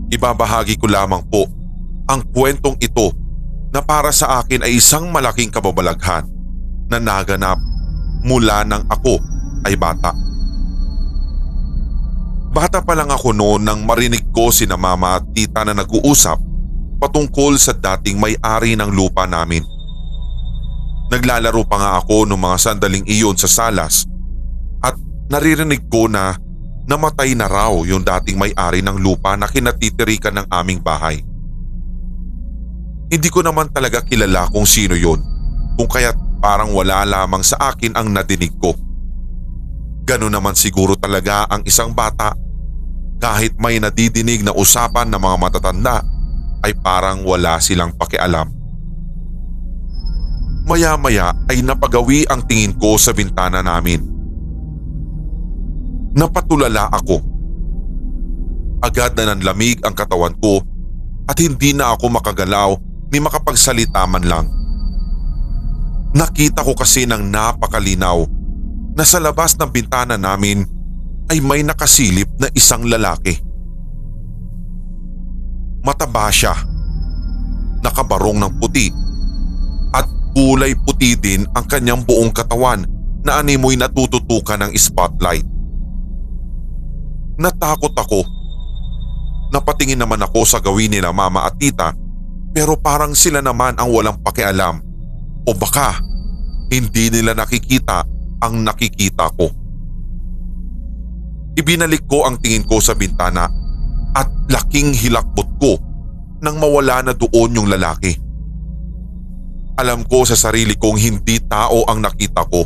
Ibabahagi 0.10 0.82
ko 0.82 0.89
lamang 0.89 1.22
po 1.29 1.46
ang 2.10 2.25
kwentong 2.34 2.82
ito 2.82 3.13
na 3.70 3.86
para 3.86 4.10
sa 4.10 4.41
akin 4.41 4.65
ay 4.65 4.82
isang 4.82 5.13
malaking 5.13 5.53
kababalaghan 5.53 6.25
na 6.89 6.98
naganap 6.98 7.62
mula 8.25 8.65
nang 8.65 8.82
ako 8.89 9.22
ay 9.65 9.77
bata. 9.77 10.35
Bata 12.56 12.80
pa 12.80 12.96
lang 12.96 13.12
ako 13.12 13.36
noon 13.36 13.68
nang 13.68 13.84
marinig 13.84 14.32
ko 14.32 14.48
si 14.48 14.64
na 14.64 14.80
mama 14.80 15.20
at 15.20 15.28
tita 15.36 15.68
na 15.68 15.76
nag-uusap 15.76 16.40
patungkol 17.04 17.60
sa 17.60 17.76
dating 17.76 18.16
may-ari 18.16 18.80
ng 18.80 18.96
lupa 18.96 19.28
namin. 19.28 19.60
Naglalaro 21.12 21.68
pa 21.68 21.76
nga 21.76 21.92
ako 22.00 22.24
noong 22.24 22.40
mga 22.40 22.58
sandaling 22.64 23.04
iyon 23.12 23.36
sa 23.36 23.52
salas 23.52 24.08
at 24.80 24.96
naririnig 25.28 25.84
ko 25.92 26.08
na 26.08 26.40
namatay 26.88 27.36
na 27.36 27.52
raw 27.52 27.76
yung 27.84 28.08
dating 28.08 28.40
may-ari 28.40 28.80
ng 28.80 29.04
lupa 29.04 29.36
na 29.36 29.52
kinatitirikan 29.52 30.40
ng 30.40 30.48
aming 30.48 30.80
bahay. 30.80 31.20
Hindi 33.12 33.28
ko 33.36 33.44
naman 33.44 33.68
talaga 33.76 34.00
kilala 34.00 34.48
kung 34.48 34.64
sino 34.64 34.96
yon 34.96 35.20
kung 35.76 35.92
kaya't 35.92 36.40
parang 36.40 36.72
wala 36.72 37.04
lamang 37.04 37.44
sa 37.44 37.60
akin 37.76 38.00
ang 38.00 38.16
nadinig 38.16 38.56
ko. 38.64 38.72
Ganun 40.08 40.32
naman 40.32 40.56
siguro 40.56 40.96
talaga 40.96 41.44
ang 41.52 41.60
isang 41.68 41.92
bata 41.92 42.45
kahit 43.19 43.55
may 43.57 43.79
nadidinig 43.79 44.43
na 44.43 44.53
usapan 44.53 45.10
ng 45.10 45.22
mga 45.22 45.38
matatanda 45.39 46.03
ay 46.65 46.74
parang 46.81 47.22
wala 47.24 47.62
silang 47.62 47.93
pakialam. 47.93 48.50
Maya-maya 50.65 51.29
ay 51.45 51.62
napagawi 51.62 52.25
ang 52.25 52.41
tingin 52.50 52.74
ko 52.74 52.98
sa 52.98 53.13
bintana 53.13 53.62
namin. 53.62 54.01
Napatulala 56.17 56.89
ako. 56.89 57.22
Agad 58.81 59.13
na 59.13 59.34
nanlamig 59.34 59.77
ang 59.86 59.93
katawan 59.93 60.34
ko 60.41 60.65
at 61.29 61.38
hindi 61.38 61.74
na 61.77 61.93
ako 61.93 62.10
makagalaw 62.17 62.74
ni 63.13 63.17
makapagsalita 63.22 64.10
man 64.10 64.25
lang. 64.25 64.45
Nakita 66.17 66.65
ko 66.65 66.74
kasi 66.74 67.05
ng 67.05 67.29
napakalinaw 67.29 68.25
na 68.95 69.03
sa 69.03 69.22
labas 69.22 69.53
ng 69.60 69.69
bintana 69.69 70.15
namin 70.15 70.65
ay 71.29 71.41
may 71.41 71.65
nakasilip 71.65 72.29
na 72.38 72.50
isang 72.53 72.86
lalaki. 72.86 73.41
Mataba 75.86 76.29
siya, 76.34 76.53
nakabarong 77.86 78.41
ng 78.41 78.53
puti 78.58 78.89
at 79.94 80.05
kulay 80.34 80.74
puti 80.74 81.13
din 81.17 81.46
ang 81.53 81.65
kanyang 81.70 82.01
buong 82.01 82.34
katawan 82.34 82.86
na 83.25 83.41
animoy 83.41 83.77
natututukan 83.77 84.65
ng 84.65 84.72
spotlight. 84.77 85.46
Natakot 87.38 87.94
ako. 87.94 88.22
Napatingin 89.53 90.01
naman 90.01 90.22
ako 90.25 90.41
sa 90.46 90.58
gawin 90.58 90.94
nila 90.94 91.13
mama 91.13 91.46
at 91.46 91.58
tita 91.62 91.94
pero 92.55 92.79
parang 92.79 93.12
sila 93.12 93.44
naman 93.44 93.75
ang 93.75 93.91
walang 93.91 94.17
pakialam. 94.24 94.79
O 95.46 95.53
baka 95.53 96.00
hindi 96.72 97.12
nila 97.12 97.36
nakikita 97.38 98.08
ang 98.41 98.63
nakikita 98.63 99.29
ko. 99.36 99.64
Ibinalik 101.56 102.04
ko 102.08 102.28
ang 102.28 102.40
tingin 102.40 102.68
ko 102.68 102.84
sa 102.84 102.96
bintana 102.96 103.48
at 104.16 104.28
laking 104.52 104.92
hilakbot 104.92 105.48
ko 105.60 105.80
nang 106.44 106.60
mawala 106.60 107.02
na 107.02 107.14
doon 107.16 107.56
yung 107.56 107.72
lalaki. 107.72 108.16
Alam 109.76 110.08
ko 110.08 110.24
sa 110.24 110.36
sarili 110.40 110.76
kong 110.76 111.00
hindi 111.00 111.40
tao 111.44 111.84
ang 111.88 112.00
nakita 112.00 112.44
ko. 112.48 112.64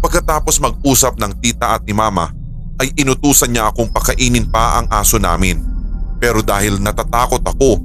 Pagkatapos 0.00 0.58
mag-usap 0.58 1.18
ng 1.18 1.32
tita 1.38 1.76
at 1.78 1.82
ni 1.86 1.94
mama 1.94 2.30
ay 2.80 2.90
inutusan 2.96 3.52
niya 3.52 3.68
akong 3.70 3.92
pakainin 3.92 4.48
pa 4.48 4.80
ang 4.80 4.86
aso 4.90 5.20
namin. 5.20 5.60
Pero 6.18 6.42
dahil 6.42 6.82
natatakot 6.82 7.42
ako 7.44 7.78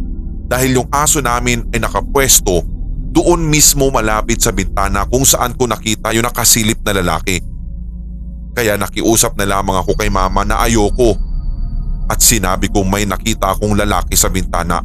dahil 0.46 0.82
yung 0.82 0.90
aso 0.94 1.20
namin 1.20 1.66
ay 1.74 1.82
nakapwesto, 1.82 2.76
Doon 3.16 3.48
mismo 3.48 3.88
malapit 3.96 4.44
sa 4.44 4.52
bintana 4.52 5.08
kung 5.08 5.24
saan 5.24 5.56
ko 5.56 5.72
nakita 5.72 6.12
yung 6.12 6.28
nakasilip 6.28 6.84
na 6.84 7.00
lalaki. 7.00 7.40
Kaya 8.56 8.80
nakiusap 8.80 9.36
na 9.36 9.44
lamang 9.44 9.84
ako 9.84 10.00
kay 10.00 10.08
mama 10.08 10.48
na 10.48 10.64
ayoko 10.64 11.20
at 12.08 12.24
sinabi 12.24 12.72
kong 12.72 12.88
may 12.88 13.04
nakita 13.04 13.52
akong 13.52 13.76
lalaki 13.76 14.16
sa 14.16 14.32
bintana. 14.32 14.80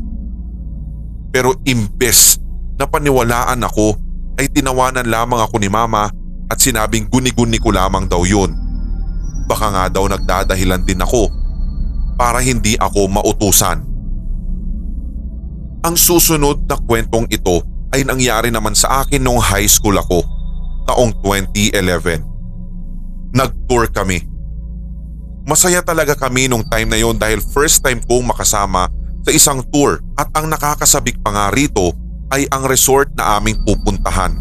Pero 1.31 1.55
imbes 1.63 2.43
na 2.75 2.91
paniwalaan 2.91 3.63
ako 3.63 3.95
ay 4.43 4.51
tinawanan 4.51 5.07
lamang 5.07 5.39
ako 5.39 5.63
ni 5.63 5.71
mama 5.71 6.11
at 6.51 6.59
sinabing 6.59 7.07
guni-guni 7.07 7.63
ko 7.63 7.71
lamang 7.71 8.11
daw 8.11 8.27
yun. 8.27 8.51
Baka 9.47 9.67
nga 9.71 9.85
daw 9.87 10.11
nagdadahilan 10.11 10.83
din 10.83 10.99
ako 10.99 11.31
para 12.19 12.43
hindi 12.43 12.75
ako 12.75 13.07
mautusan. 13.07 13.87
Ang 15.81 15.97
susunod 15.97 16.67
na 16.67 16.77
kwentong 16.77 17.31
ito 17.31 17.63
ay 17.95 18.03
nangyari 18.03 18.51
naman 18.51 18.75
sa 18.75 19.03
akin 19.07 19.23
nung 19.23 19.39
high 19.39 19.67
school 19.67 19.95
ako, 19.97 20.23
taong 20.91 21.15
2011. 21.23 22.30
Nag-tour 23.31 23.91
kami. 23.95 24.27
Masaya 25.47 25.81
talaga 25.81 26.15
kami 26.19 26.51
nung 26.51 26.67
time 26.67 26.91
na 26.91 26.99
yon 27.01 27.17
dahil 27.17 27.41
first 27.41 27.83
time 27.83 28.03
kong 28.05 28.29
makasama 28.29 28.91
sa 29.25 29.31
isang 29.33 29.61
tour 29.71 30.01
at 30.19 30.29
ang 30.37 30.51
nakakasabik 30.51 31.19
pa 31.21 31.33
nga 31.33 31.47
rito 31.55 31.95
ay 32.31 32.47
ang 32.51 32.67
resort 32.67 33.11
na 33.19 33.39
aming 33.39 33.59
pupuntahan. 33.67 34.37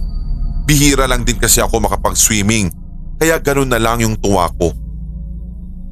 Bihira 0.69 1.10
lang 1.10 1.25
din 1.25 1.41
kasi 1.41 1.62
ako 1.63 1.81
makapag-swimming 1.81 2.69
kaya 3.17 3.41
ganun 3.41 3.67
na 3.67 3.81
lang 3.81 4.00
yung 4.05 4.15
tuwa 4.22 4.48
ko. 4.55 4.72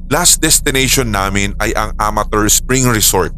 Last 0.08 0.40
destination 0.40 1.12
namin 1.12 1.52
ay 1.60 1.76
ang 1.76 1.92
Amateur 2.00 2.48
Spring 2.48 2.88
Resort. 2.88 3.34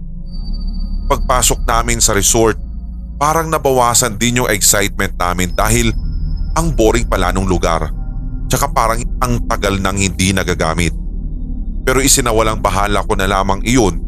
Pagpasok 1.10 1.66
namin 1.66 1.98
sa 1.98 2.14
resort, 2.14 2.54
parang 3.18 3.50
nabawasan 3.50 4.14
din 4.14 4.38
yung 4.38 4.50
excitement 4.52 5.10
namin 5.18 5.50
dahil 5.50 5.90
ang 6.54 6.70
boring 6.70 7.10
pala 7.10 7.34
nung 7.34 7.50
lugar. 7.50 7.90
Tsaka 8.50 8.66
parang 8.74 8.98
ang 9.22 9.46
tagal 9.46 9.78
nang 9.78 9.94
hindi 9.94 10.34
nagagamit. 10.34 10.90
Pero 11.86 12.02
isinawalang 12.02 12.58
bahala 12.58 13.06
ko 13.06 13.14
na 13.14 13.30
lamang 13.30 13.62
iyon 13.62 14.02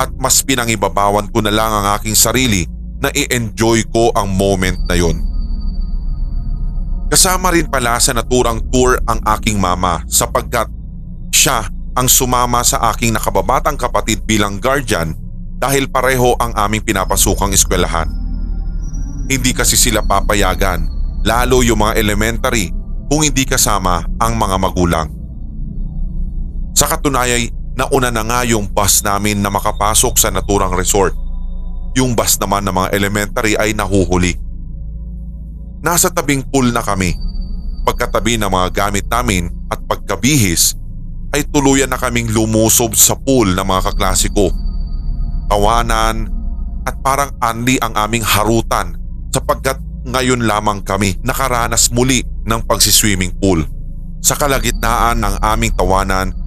at 0.00 0.08
mas 0.16 0.40
pinangibabawan 0.40 1.28
ko 1.28 1.44
na 1.44 1.52
lang 1.52 1.68
ang 1.68 1.86
aking 2.00 2.16
sarili 2.16 2.64
na 3.00 3.12
i-enjoy 3.12 3.84
ko 3.92 4.08
ang 4.16 4.32
moment 4.32 4.80
na 4.88 4.96
yon. 4.96 5.20
Kasama 7.06 7.54
rin 7.54 7.68
pala 7.68 8.00
sa 8.00 8.16
naturang 8.16 8.64
tour 8.72 8.98
ang 9.06 9.20
aking 9.38 9.60
mama 9.60 10.02
sapagkat 10.08 10.66
siya 11.30 11.68
ang 11.96 12.08
sumama 12.10 12.66
sa 12.66 12.90
aking 12.92 13.14
nakababatang 13.14 13.78
kapatid 13.78 14.24
bilang 14.26 14.58
guardian 14.58 15.14
dahil 15.56 15.88
pareho 15.88 16.34
ang 16.40 16.52
aming 16.56 16.82
pinapasukang 16.82 17.54
eskwelahan. 17.54 18.08
Hindi 19.30 19.52
kasi 19.56 19.78
sila 19.78 20.04
papayagan, 20.04 20.88
lalo 21.24 21.62
yung 21.64 21.80
mga 21.80 21.94
elementary 21.96 22.68
kung 23.06 23.22
hindi 23.22 23.46
kasama 23.46 24.02
ang 24.18 24.34
mga 24.34 24.56
magulang. 24.58 25.08
Sa 26.76 26.90
katunayay, 26.90 27.48
nauna 27.78 28.12
na 28.12 28.22
nga 28.26 28.40
yung 28.44 28.68
bus 28.68 29.00
namin 29.00 29.40
na 29.40 29.48
makapasok 29.48 30.14
sa 30.18 30.28
naturang 30.28 30.74
resort 30.76 31.26
yung 31.96 32.12
bus 32.12 32.36
naman 32.36 32.60
ng 32.68 32.76
mga 32.76 32.88
elementary 32.92 33.56
ay 33.56 33.72
nahuhuli. 33.72 34.36
Nasa 35.80 36.12
tabing 36.12 36.44
pool 36.44 36.68
na 36.68 36.84
kami. 36.84 37.16
Pagkatabi 37.88 38.36
ng 38.36 38.52
mga 38.52 38.68
gamit 38.76 39.08
namin 39.08 39.48
at 39.72 39.80
pagkabihis 39.88 40.76
ay 41.32 41.48
tuluyan 41.48 41.88
na 41.88 41.96
kaming 41.96 42.28
lumusob 42.28 42.92
sa 42.92 43.16
pool 43.16 43.48
ng 43.48 43.64
mga 43.64 43.82
kaklasiko. 43.90 44.52
Tawanan 45.48 46.28
at 46.84 46.94
parang 47.00 47.32
anli 47.40 47.80
ang 47.80 47.96
aming 47.96 48.22
harutan 48.22 49.00
sapagkat 49.32 49.80
ngayon 50.06 50.46
lamang 50.46 50.86
kami 50.86 51.18
nakaranas 51.26 51.90
muli 51.90 52.22
ng 52.46 52.62
pagsiswimming 52.64 53.34
pool. 53.42 53.66
Sa 54.22 54.38
kalagitnaan 54.38 55.22
ng 55.22 55.34
aming 55.42 55.74
tawanan 55.74 56.46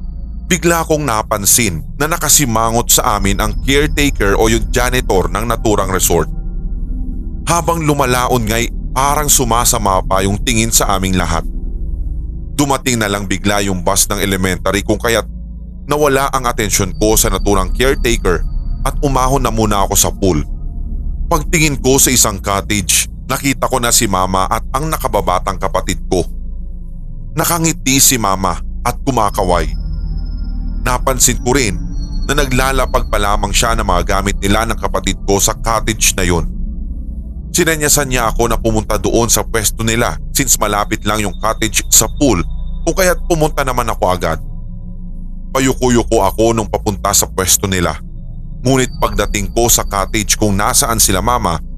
bigla 0.50 0.82
kong 0.82 1.06
napansin 1.06 1.86
na 2.02 2.10
nakasimangot 2.10 2.90
sa 2.90 3.22
amin 3.22 3.38
ang 3.38 3.54
caretaker 3.62 4.34
o 4.34 4.50
yung 4.50 4.66
janitor 4.74 5.30
ng 5.30 5.46
naturang 5.46 5.94
resort. 5.94 6.26
Habang 7.46 7.86
lumalaon 7.86 8.50
nga'y 8.50 8.66
parang 8.90 9.30
sumasama 9.30 10.02
pa 10.02 10.26
yung 10.26 10.42
tingin 10.42 10.74
sa 10.74 10.98
aming 10.98 11.22
lahat. 11.22 11.46
Dumating 12.58 12.98
na 12.98 13.08
lang 13.08 13.30
bigla 13.30 13.62
yung 13.62 13.86
bus 13.86 14.10
ng 14.10 14.18
elementary 14.18 14.82
kung 14.82 14.98
kaya't 14.98 15.30
nawala 15.86 16.34
ang 16.34 16.50
atensyon 16.50 16.98
ko 16.98 17.14
sa 17.14 17.30
naturang 17.30 17.70
caretaker 17.70 18.42
at 18.90 18.98
umahon 19.06 19.46
na 19.46 19.54
muna 19.54 19.86
ako 19.86 19.94
sa 19.94 20.10
pool. 20.10 20.42
Pagtingin 21.30 21.78
ko 21.78 22.02
sa 22.02 22.10
isang 22.10 22.42
cottage, 22.42 23.06
nakita 23.30 23.70
ko 23.70 23.78
na 23.78 23.94
si 23.94 24.10
mama 24.10 24.50
at 24.50 24.66
ang 24.74 24.90
nakababatang 24.90 25.62
kapatid 25.62 26.02
ko. 26.10 26.26
Nakangiti 27.38 28.02
si 28.02 28.18
mama 28.18 28.58
at 28.82 28.98
kumakaway. 29.06 29.70
Napansin 30.82 31.38
ko 31.46 31.54
rin 31.54 31.78
na 32.26 32.34
naglalapag 32.34 33.06
pa 33.14 33.22
lamang 33.22 33.54
siya 33.54 33.78
ng 33.78 33.86
mga 33.86 34.02
gamit 34.18 34.36
nila 34.42 34.66
ng 34.66 34.78
kapatid 34.82 35.22
ko 35.30 35.38
sa 35.38 35.54
cottage 35.54 36.18
na 36.18 36.26
yun. 36.26 36.50
Sinanyasan 37.54 38.10
niya 38.10 38.34
ako 38.34 38.50
na 38.50 38.58
pumunta 38.58 38.98
doon 38.98 39.30
sa 39.30 39.46
pwesto 39.46 39.86
nila 39.86 40.18
since 40.34 40.58
malapit 40.58 41.06
lang 41.06 41.22
yung 41.22 41.38
cottage 41.38 41.86
sa 41.94 42.10
pool 42.18 42.42
o 42.86 42.90
kaya't 42.94 43.22
pumunta 43.30 43.62
naman 43.62 43.86
ako 43.94 44.10
agad. 44.10 44.42
Payuko-yuko 45.54 46.26
ako 46.26 46.54
nung 46.54 46.70
papunta 46.70 47.14
sa 47.14 47.26
pwesto 47.30 47.66
nila. 47.66 47.98
Ngunit 48.62 48.90
pagdating 49.02 49.54
ko 49.54 49.70
sa 49.70 49.86
cottage 49.86 50.38
kung 50.38 50.58
nasaan 50.58 51.02
sila 51.02 51.22
mama 51.22 51.69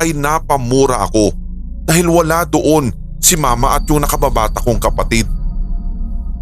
ay 0.00 0.12
napamura 0.12 1.04
ako 1.04 1.32
dahil 1.86 2.10
wala 2.10 2.42
doon 2.44 2.90
si 3.22 3.38
mama 3.38 3.78
at 3.78 3.86
yung 3.88 4.02
nakababata 4.02 4.60
kong 4.60 4.82
kapatid. 4.82 5.24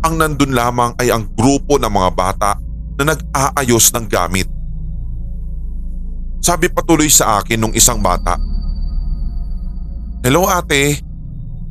Ang 0.05 0.21
nandun 0.21 0.53
lamang 0.53 0.93
ay 1.01 1.09
ang 1.13 1.29
grupo 1.33 1.81
ng 1.81 1.89
mga 1.89 2.11
bata 2.13 2.51
na 3.01 3.15
nag-aayos 3.15 3.93
ng 3.95 4.07
gamit. 4.09 4.49
Sabi 6.45 6.69
patuloy 6.69 7.09
sa 7.09 7.41
akin 7.41 7.57
nung 7.57 7.73
isang 7.73 8.05
bata. 8.05 8.37
Hello 10.25 10.45
ate, 10.49 11.01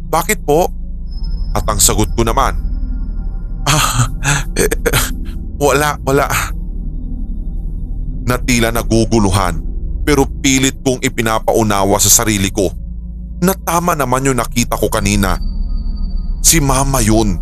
bakit 0.10 0.41
po? 0.41 0.69
At 1.54 1.65
ang 1.69 1.78
sagot 1.78 2.10
ko 2.17 2.26
naman, 2.26 2.58
Ah, 3.69 4.06
eh, 4.60 4.69
wala, 5.58 5.96
wala. 6.04 6.28
Natila 8.28 8.69
naguguluhan 8.76 9.72
pero 10.03 10.27
pilit 10.43 10.79
kong 10.83 10.99
ipinapaunawa 10.99 11.97
sa 11.99 12.11
sarili 12.11 12.51
ko 12.51 12.71
na 13.43 13.51
tama 13.55 13.91
naman 13.91 14.23
yung 14.23 14.39
nakita 14.39 14.79
ko 14.79 14.87
kanina. 14.87 15.35
Si 16.39 16.63
mama 16.63 17.03
yun. 17.03 17.35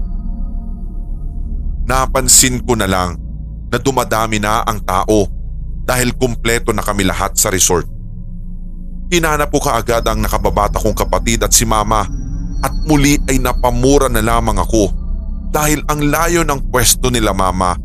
Napansin 1.86 2.62
ko 2.66 2.74
na 2.74 2.90
lang 2.90 3.18
na 3.70 3.78
dumadami 3.78 4.42
na 4.42 4.66
ang 4.66 4.82
tao 4.82 5.30
dahil 5.86 6.14
kumpleto 6.18 6.74
na 6.74 6.82
kami 6.86 7.06
lahat 7.06 7.38
sa 7.38 7.54
resort. 7.54 7.86
Hinanap 9.12 9.52
ko 9.52 9.60
kaagad 9.60 10.08
ang 10.08 10.24
nakababata 10.24 10.80
kong 10.80 10.96
kapatid 10.96 11.44
at 11.44 11.52
si 11.52 11.68
mama 11.68 12.08
at 12.62 12.74
muli 12.88 13.18
ay 13.28 13.42
napamura 13.42 14.08
na 14.08 14.24
lamang 14.24 14.62
ako 14.62 14.88
dahil 15.52 15.84
ang 15.92 16.00
layo 16.08 16.42
ng 16.48 16.72
pwesto 16.72 17.12
nila 17.12 17.36
mama 17.36 17.76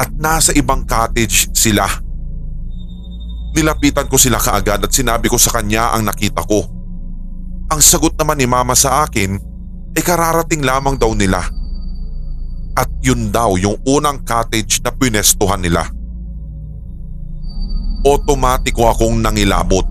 at 0.00 0.10
nasa 0.16 0.50
ibang 0.56 0.82
cottage 0.88 1.52
sila. 1.52 1.84
Nilapitan 3.52 4.08
ko 4.08 4.16
sila 4.16 4.40
kaagad 4.40 4.80
at 4.80 4.92
sinabi 4.92 5.28
ko 5.28 5.36
sa 5.36 5.52
kanya 5.60 5.92
ang 5.92 6.08
nakita 6.08 6.40
ko. 6.48 6.64
Ang 7.68 7.80
sagot 7.84 8.16
naman 8.16 8.40
ni 8.40 8.48
mama 8.48 8.72
sa 8.72 9.04
akin 9.04 9.36
ay 9.92 10.02
kararating 10.04 10.64
lamang 10.64 10.96
daw 10.96 11.12
nila 11.12 11.44
at 12.72 12.88
yun 13.04 13.28
daw 13.28 13.56
yung 13.60 13.76
unang 13.84 14.24
cottage 14.24 14.80
na 14.80 14.88
pinestuhan 14.92 15.60
nila. 15.60 15.84
Otomatiko 18.02 18.88
akong 18.88 19.20
nangilabot. 19.20 19.84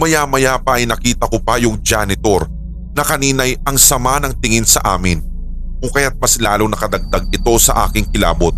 Maya-maya 0.00 0.56
pa 0.62 0.80
ay 0.80 0.88
nakita 0.88 1.28
ko 1.28 1.42
pa 1.42 1.60
yung 1.60 1.82
janitor 1.82 2.48
na 2.94 3.04
kanina'y 3.04 3.58
ang 3.66 3.76
sama 3.76 4.16
ng 4.22 4.32
tingin 4.40 4.64
sa 4.64 4.80
amin 4.96 5.20
kung 5.80 5.92
kaya't 5.92 6.16
mas 6.16 6.40
lalong 6.40 6.72
nakadagdag 6.72 7.28
ito 7.28 7.52
sa 7.60 7.84
aking 7.88 8.08
kilabot. 8.08 8.52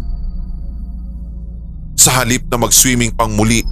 Sa 2.02 2.10
halip 2.18 2.50
na 2.50 2.58
mag-swimming 2.58 3.14
pang 3.14 3.30
muli 3.30 3.62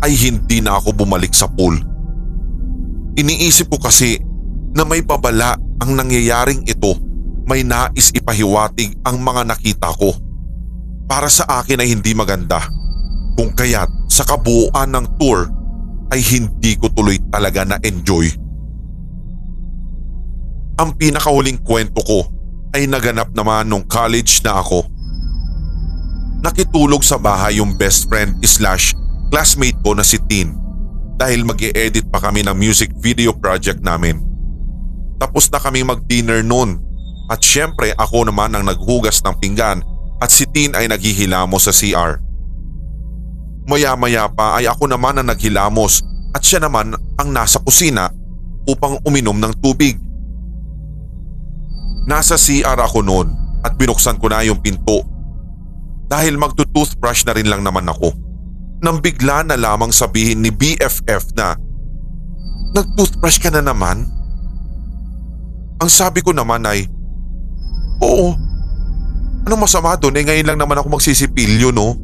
ay 0.00 0.16
hindi 0.16 0.64
na 0.64 0.80
ako 0.80 1.04
bumalik 1.04 1.36
sa 1.36 1.44
pool. 1.44 1.76
Iniisip 3.20 3.68
ko 3.68 3.76
kasi 3.76 4.16
na 4.72 4.88
may 4.88 5.04
babala 5.04 5.60
ang 5.84 5.92
nangyayaring 5.92 6.64
ito 6.64 6.96
may 7.48 7.64
nais 7.64 8.12
ipahiwatig 8.12 9.00
ang 9.08 9.24
mga 9.24 9.48
nakita 9.48 9.88
ko. 9.96 10.12
Para 11.08 11.32
sa 11.32 11.48
akin 11.48 11.80
ay 11.80 11.96
hindi 11.96 12.12
maganda. 12.12 12.60
Kung 13.40 13.56
kaya't 13.56 13.88
sa 14.12 14.28
kabuuan 14.28 14.92
ng 14.92 15.16
tour 15.16 15.48
ay 16.12 16.20
hindi 16.20 16.76
ko 16.76 16.92
tuloy 16.92 17.16
talaga 17.32 17.64
na-enjoy. 17.64 18.28
Ang 20.78 20.90
pinakahuling 21.00 21.64
kwento 21.64 22.04
ko 22.04 22.28
ay 22.76 22.84
naganap 22.84 23.32
naman 23.32 23.72
nung 23.72 23.88
college 23.88 24.44
na 24.44 24.60
ako. 24.60 24.84
Nakitulog 26.38 27.02
sa 27.02 27.18
bahay 27.18 27.58
yung 27.58 27.74
best 27.74 28.06
friend 28.06 28.38
slash 28.46 28.94
classmate 29.28 29.78
ko 29.82 29.98
na 29.98 30.06
si 30.06 30.22
Tin. 30.30 30.68
dahil 31.18 31.42
mag 31.42 31.58
edit 31.58 32.06
pa 32.14 32.22
kami 32.22 32.46
ng 32.46 32.54
music 32.54 32.94
video 33.02 33.34
project 33.34 33.82
namin. 33.82 34.22
Tapos 35.18 35.50
na 35.50 35.58
kami 35.58 35.82
mag-dinner 35.82 36.46
noon 36.46 36.78
at 37.26 37.42
syempre 37.42 37.90
ako 37.98 38.30
naman 38.30 38.54
ang 38.54 38.70
naghugas 38.70 39.18
ng 39.26 39.34
pinggan 39.42 39.82
at 40.22 40.30
si 40.30 40.46
Tin 40.46 40.78
ay 40.78 40.86
naghihilamos 40.86 41.66
sa 41.66 41.74
CR. 41.74 42.22
Maya-maya 43.66 44.30
pa 44.30 44.62
ay 44.62 44.70
ako 44.70 44.86
naman 44.86 45.18
ang 45.18 45.26
naghilamos 45.26 46.06
at 46.32 46.40
siya 46.46 46.62
naman 46.62 46.94
ang 47.18 47.28
nasa 47.34 47.58
kusina 47.66 48.14
upang 48.70 49.02
uminom 49.02 49.36
ng 49.42 49.52
tubig. 49.58 49.98
Nasa 52.06 52.38
CR 52.38 52.78
ako 52.78 53.02
noon 53.02 53.28
at 53.66 53.74
binuksan 53.74 54.16
ko 54.22 54.30
na 54.30 54.46
yung 54.46 54.62
pinto. 54.62 55.02
Dahil 56.08 56.40
magto-toothbrush 56.40 57.28
na 57.28 57.36
rin 57.36 57.48
lang 57.52 57.60
naman 57.60 57.84
ako. 57.84 58.16
Nang 58.80 59.04
bigla 59.04 59.44
na 59.44 59.60
lamang 59.60 59.92
sabihin 59.92 60.40
ni 60.40 60.48
BFF 60.48 61.36
na, 61.36 61.54
Nag-toothbrush 62.72 63.40
ka 63.40 63.48
na 63.52 63.64
naman? 63.64 64.08
Ang 65.78 65.90
sabi 65.92 66.20
ko 66.20 66.32
naman 66.36 66.64
ay, 66.68 66.88
Oo. 67.98 68.34
Anong 69.46 69.64
masama 69.64 69.96
doon? 69.98 70.18
Eh 70.18 70.24
ngayon 70.26 70.46
lang 70.54 70.58
naman 70.60 70.78
ako 70.78 70.98
magsisipilyo 70.98 71.74
no? 71.74 71.96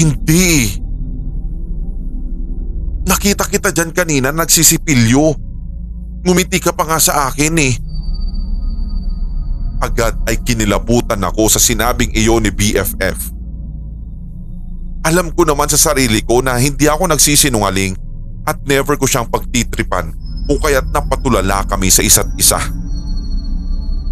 Hindi. 0.00 0.80
Nakita 3.04 3.44
kita 3.44 3.68
dyan 3.74 3.92
kanina 3.92 4.32
nagsisipilyo. 4.32 5.36
Ngumiti 6.24 6.60
ka 6.60 6.72
pa 6.72 6.88
nga 6.88 7.00
sa 7.00 7.28
akin 7.28 7.54
eh. 7.60 7.74
Agad 9.80 10.12
ay 10.28 10.36
kinilabutan 10.44 11.24
ako 11.24 11.48
sa 11.48 11.56
sinabing 11.56 12.12
iyo 12.12 12.36
ni 12.36 12.52
BFF. 12.52 13.32
Alam 15.08 15.32
ko 15.32 15.48
naman 15.48 15.64
sa 15.72 15.80
sarili 15.80 16.20
ko 16.20 16.44
na 16.44 16.60
hindi 16.60 16.84
ako 16.84 17.08
nagsisinungaling 17.08 17.96
at 18.44 18.60
never 18.68 19.00
ko 19.00 19.08
siyang 19.08 19.32
pagtitripan 19.32 20.12
kung 20.44 20.60
kaya't 20.60 20.92
napatulala 20.92 21.64
kami 21.64 21.88
sa 21.88 22.04
isa't 22.04 22.28
isa. 22.36 22.60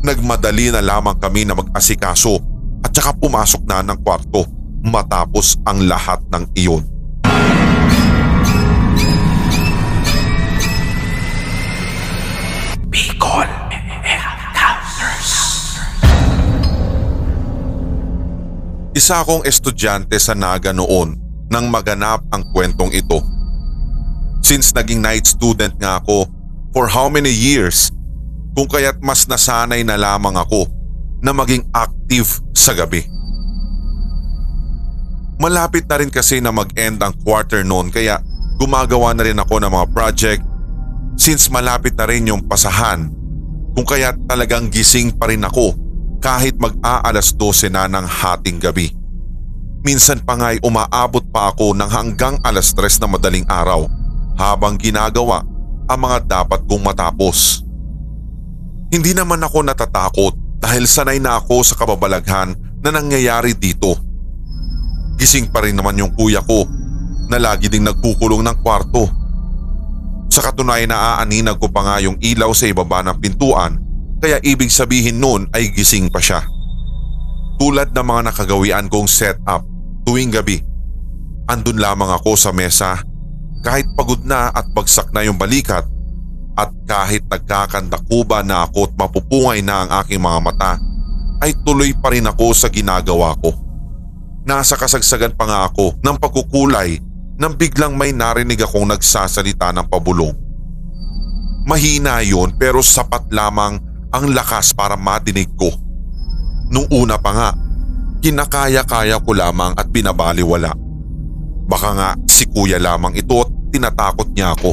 Nagmadali 0.00 0.72
na 0.72 0.80
lamang 0.80 1.20
kami 1.20 1.44
na 1.44 1.52
mag-asikaso 1.52 2.40
at 2.80 2.94
saka 2.94 3.12
pumasok 3.20 3.68
na 3.68 3.84
ng 3.84 3.98
kwarto 4.00 4.48
matapos 4.80 5.60
ang 5.68 5.84
lahat 5.84 6.22
ng 6.32 6.44
iyon. 6.56 6.97
Isa 18.96 19.20
akong 19.20 19.44
estudyante 19.44 20.16
sa 20.16 20.32
Naga 20.32 20.72
noon 20.72 21.12
nang 21.52 21.68
maganap 21.68 22.24
ang 22.32 22.44
kwentong 22.52 22.92
ito. 22.92 23.20
Since 24.40 24.72
naging 24.72 25.04
night 25.04 25.28
student 25.28 25.76
nga 25.76 26.00
ako 26.00 26.24
for 26.72 26.88
how 26.88 27.12
many 27.12 27.28
years 27.28 27.92
kung 28.56 28.64
kaya't 28.64 28.96
mas 29.04 29.28
nasanay 29.28 29.84
na 29.84 30.00
lamang 30.00 30.40
ako 30.40 30.64
na 31.20 31.36
maging 31.36 31.68
active 31.76 32.40
sa 32.56 32.72
gabi. 32.72 33.04
Malapit 35.38 35.86
na 35.86 36.00
rin 36.00 36.10
kasi 36.10 36.42
na 36.42 36.50
mag-end 36.50 36.98
ang 36.98 37.14
quarter 37.22 37.62
noon 37.62 37.92
kaya 37.92 38.18
gumagawa 38.58 39.14
na 39.14 39.22
rin 39.22 39.38
ako 39.38 39.62
ng 39.62 39.70
mga 39.70 39.86
project 39.94 40.42
since 41.14 41.46
malapit 41.52 41.94
na 41.94 42.08
rin 42.10 42.26
yung 42.26 42.42
pasahan 42.48 43.06
kung 43.78 43.86
kaya 43.86 44.16
talagang 44.26 44.66
gising 44.66 45.14
pa 45.14 45.30
rin 45.30 45.46
ako 45.46 45.76
kahit 46.18 46.58
mag-aalas 46.58 47.34
12 47.34 47.70
na 47.70 47.86
ng 47.86 48.06
hating 48.06 48.58
gabi. 48.58 48.90
Minsan 49.86 50.20
pa 50.26 50.34
nga'y 50.34 50.58
umaabot 50.66 51.22
pa 51.30 51.54
ako 51.54 51.72
ng 51.72 51.86
hanggang 51.86 52.34
alas 52.42 52.74
3 52.74 52.98
na 52.98 53.08
madaling 53.08 53.46
araw 53.46 53.86
habang 54.34 54.74
ginagawa 54.74 55.46
ang 55.86 55.98
mga 56.02 56.18
dapat 56.26 56.60
kong 56.66 56.82
matapos. 56.82 57.62
Hindi 58.90 59.14
naman 59.14 59.40
ako 59.40 59.64
natatakot 59.64 60.34
dahil 60.58 60.84
sanay 60.90 61.22
na 61.22 61.38
ako 61.38 61.62
sa 61.62 61.78
kababalaghan 61.78 62.58
na 62.82 62.90
nangyayari 62.90 63.54
dito. 63.54 63.94
Gising 65.18 65.50
pa 65.50 65.62
rin 65.62 65.78
naman 65.78 65.98
yung 65.98 66.12
kuya 66.14 66.42
ko 66.42 66.66
na 67.30 67.38
lagi 67.38 67.70
ding 67.70 67.86
nagkukulong 67.86 68.42
ng 68.42 68.56
kwarto. 68.60 69.06
Sa 70.28 70.44
katunayan 70.44 70.90
na 70.92 71.18
aaninag 71.18 71.56
ko 71.56 71.70
pa 71.70 71.86
nga 71.86 71.96
yung 72.02 72.18
ilaw 72.20 72.50
sa 72.52 72.68
ibaba 72.68 73.00
ng 73.06 73.16
pintuan 73.18 73.87
kaya 74.18 74.42
ibig 74.42 74.70
sabihin 74.70 75.22
nun 75.22 75.46
ay 75.54 75.70
gising 75.70 76.10
pa 76.10 76.18
siya. 76.18 76.42
Tulad 77.58 77.90
ng 77.94 78.06
mga 78.06 78.30
nakagawian 78.30 78.86
kong 78.86 79.10
setup 79.10 79.62
tuwing 80.06 80.30
gabi. 80.30 80.62
Andun 81.50 81.78
lamang 81.80 82.12
ako 82.12 82.38
sa 82.38 82.50
mesa 82.54 83.02
kahit 83.62 83.86
pagod 83.98 84.22
na 84.22 84.50
at 84.54 84.66
bagsak 84.70 85.10
na 85.10 85.26
yung 85.26 85.38
balikat 85.38 85.82
at 86.58 86.70
kahit 86.86 87.22
nagkakandakuba 87.30 88.42
na 88.42 88.66
ako 88.66 88.90
at 88.90 88.92
mapupungay 88.98 89.58
na 89.62 89.86
ang 89.86 89.90
aking 90.02 90.22
mga 90.22 90.38
mata 90.42 90.72
ay 91.38 91.54
tuloy 91.62 91.94
pa 91.94 92.10
rin 92.10 92.26
ako 92.26 92.50
sa 92.54 92.66
ginagawa 92.66 93.34
ko. 93.38 93.54
Nasa 94.42 94.74
kasagsagan 94.74 95.38
pa 95.38 95.44
nga 95.46 95.60
ako 95.70 95.98
ng 96.02 96.16
pagkukulay 96.18 96.98
nang 97.38 97.54
biglang 97.54 97.94
may 97.94 98.10
narinig 98.10 98.58
akong 98.58 98.90
nagsasalita 98.90 99.70
ng 99.70 99.86
pabulong. 99.86 100.34
Mahina 101.68 102.24
yon 102.24 102.56
pero 102.58 102.82
sapat 102.82 103.30
lamang 103.30 103.78
ang 104.12 104.32
lakas 104.32 104.72
para 104.72 104.96
madinig 104.96 105.48
ko. 105.56 105.68
Nung 106.68 106.88
una 106.92 107.16
pa 107.16 107.30
nga, 107.32 107.50
kinakaya-kaya 108.20 109.20
ko 109.24 109.30
lamang 109.32 109.72
at 109.76 109.88
binabaliwala. 109.88 110.72
Baka 111.68 111.88
nga 111.92 112.10
si 112.24 112.48
kuya 112.48 112.80
lamang 112.80 113.16
ito 113.16 113.44
at 113.44 113.50
tinatakot 113.72 114.28
niya 114.32 114.56
ako. 114.56 114.72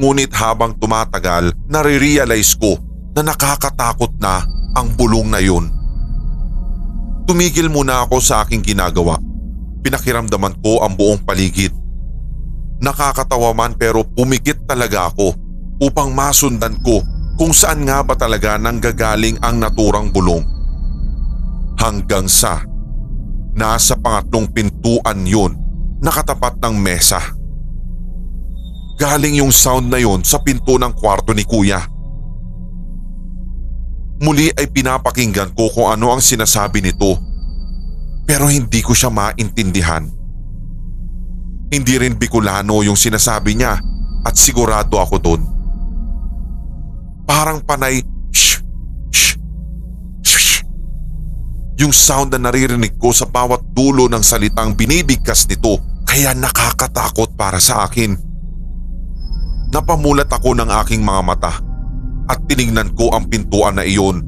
Ngunit 0.00 0.32
habang 0.32 0.78
tumatagal, 0.78 1.52
nare-realize 1.66 2.56
ko 2.56 2.78
na 3.18 3.26
nakakatakot 3.26 4.16
na 4.22 4.46
ang 4.78 4.94
bulong 4.94 5.28
na 5.28 5.42
yun. 5.42 5.66
Tumigil 7.26 7.70
muna 7.70 8.06
ako 8.06 8.18
sa 8.22 8.42
aking 8.46 8.62
ginagawa. 8.62 9.18
Pinakiramdaman 9.82 10.58
ko 10.62 10.82
ang 10.82 10.94
buong 10.94 11.22
paligid. 11.22 11.74
Nakakatawa 12.80 13.52
man 13.52 13.76
pero 13.76 14.06
pumikit 14.06 14.64
talaga 14.64 15.12
ako 15.12 15.36
upang 15.84 16.16
masundan 16.16 16.80
ko 16.80 17.04
kung 17.40 17.56
saan 17.56 17.88
nga 17.88 18.04
ba 18.04 18.12
talaga 18.12 18.60
nanggagaling 18.60 19.40
ang 19.40 19.64
naturang 19.64 20.12
bulong. 20.12 20.44
Hanggang 21.80 22.28
sa 22.28 22.60
nasa 23.56 23.96
pangatlong 23.96 24.44
pintuan 24.52 25.24
yun 25.24 25.56
nakatapat 26.04 26.60
ng 26.60 26.76
mesa. 26.76 27.16
Galing 29.00 29.40
yung 29.40 29.48
sound 29.48 29.88
na 29.88 29.96
yun 29.96 30.20
sa 30.20 30.44
pinto 30.44 30.76
ng 30.76 30.92
kwarto 30.92 31.32
ni 31.32 31.48
kuya. 31.48 31.80
Muli 34.20 34.52
ay 34.52 34.68
pinapakinggan 34.68 35.56
ko 35.56 35.72
kung 35.72 35.88
ano 35.88 36.12
ang 36.12 36.20
sinasabi 36.20 36.84
nito 36.84 37.16
pero 38.28 38.52
hindi 38.52 38.84
ko 38.84 38.92
siya 38.92 39.08
maintindihan. 39.08 40.04
Hindi 41.72 41.94
rin 41.96 42.20
Bicolano 42.20 42.84
yung 42.84 43.00
sinasabi 43.00 43.56
niya 43.56 43.80
at 44.28 44.36
sigurado 44.36 45.00
ako 45.00 45.16
doon. 45.16 45.59
Parang 47.30 47.62
panay 47.62 48.02
shh, 48.34 48.58
shh, 49.14 49.38
shh, 50.18 50.66
Yung 51.78 51.94
sound 51.94 52.34
na 52.34 52.50
naririnig 52.50 52.98
ko 52.98 53.14
sa 53.14 53.22
bawat 53.22 53.70
dulo 53.70 54.10
ng 54.10 54.18
salitang 54.18 54.74
binibigkas 54.74 55.46
nito 55.46 55.78
kaya 56.02 56.34
nakakatakot 56.34 57.38
para 57.38 57.62
sa 57.62 57.86
akin. 57.86 58.18
Napamulat 59.70 60.26
ako 60.26 60.58
ng 60.58 60.74
aking 60.82 61.06
mga 61.06 61.22
mata 61.22 61.54
at 62.26 62.42
tinignan 62.50 62.90
ko 62.98 63.14
ang 63.14 63.30
pintuan 63.30 63.78
na 63.78 63.86
iyon 63.86 64.26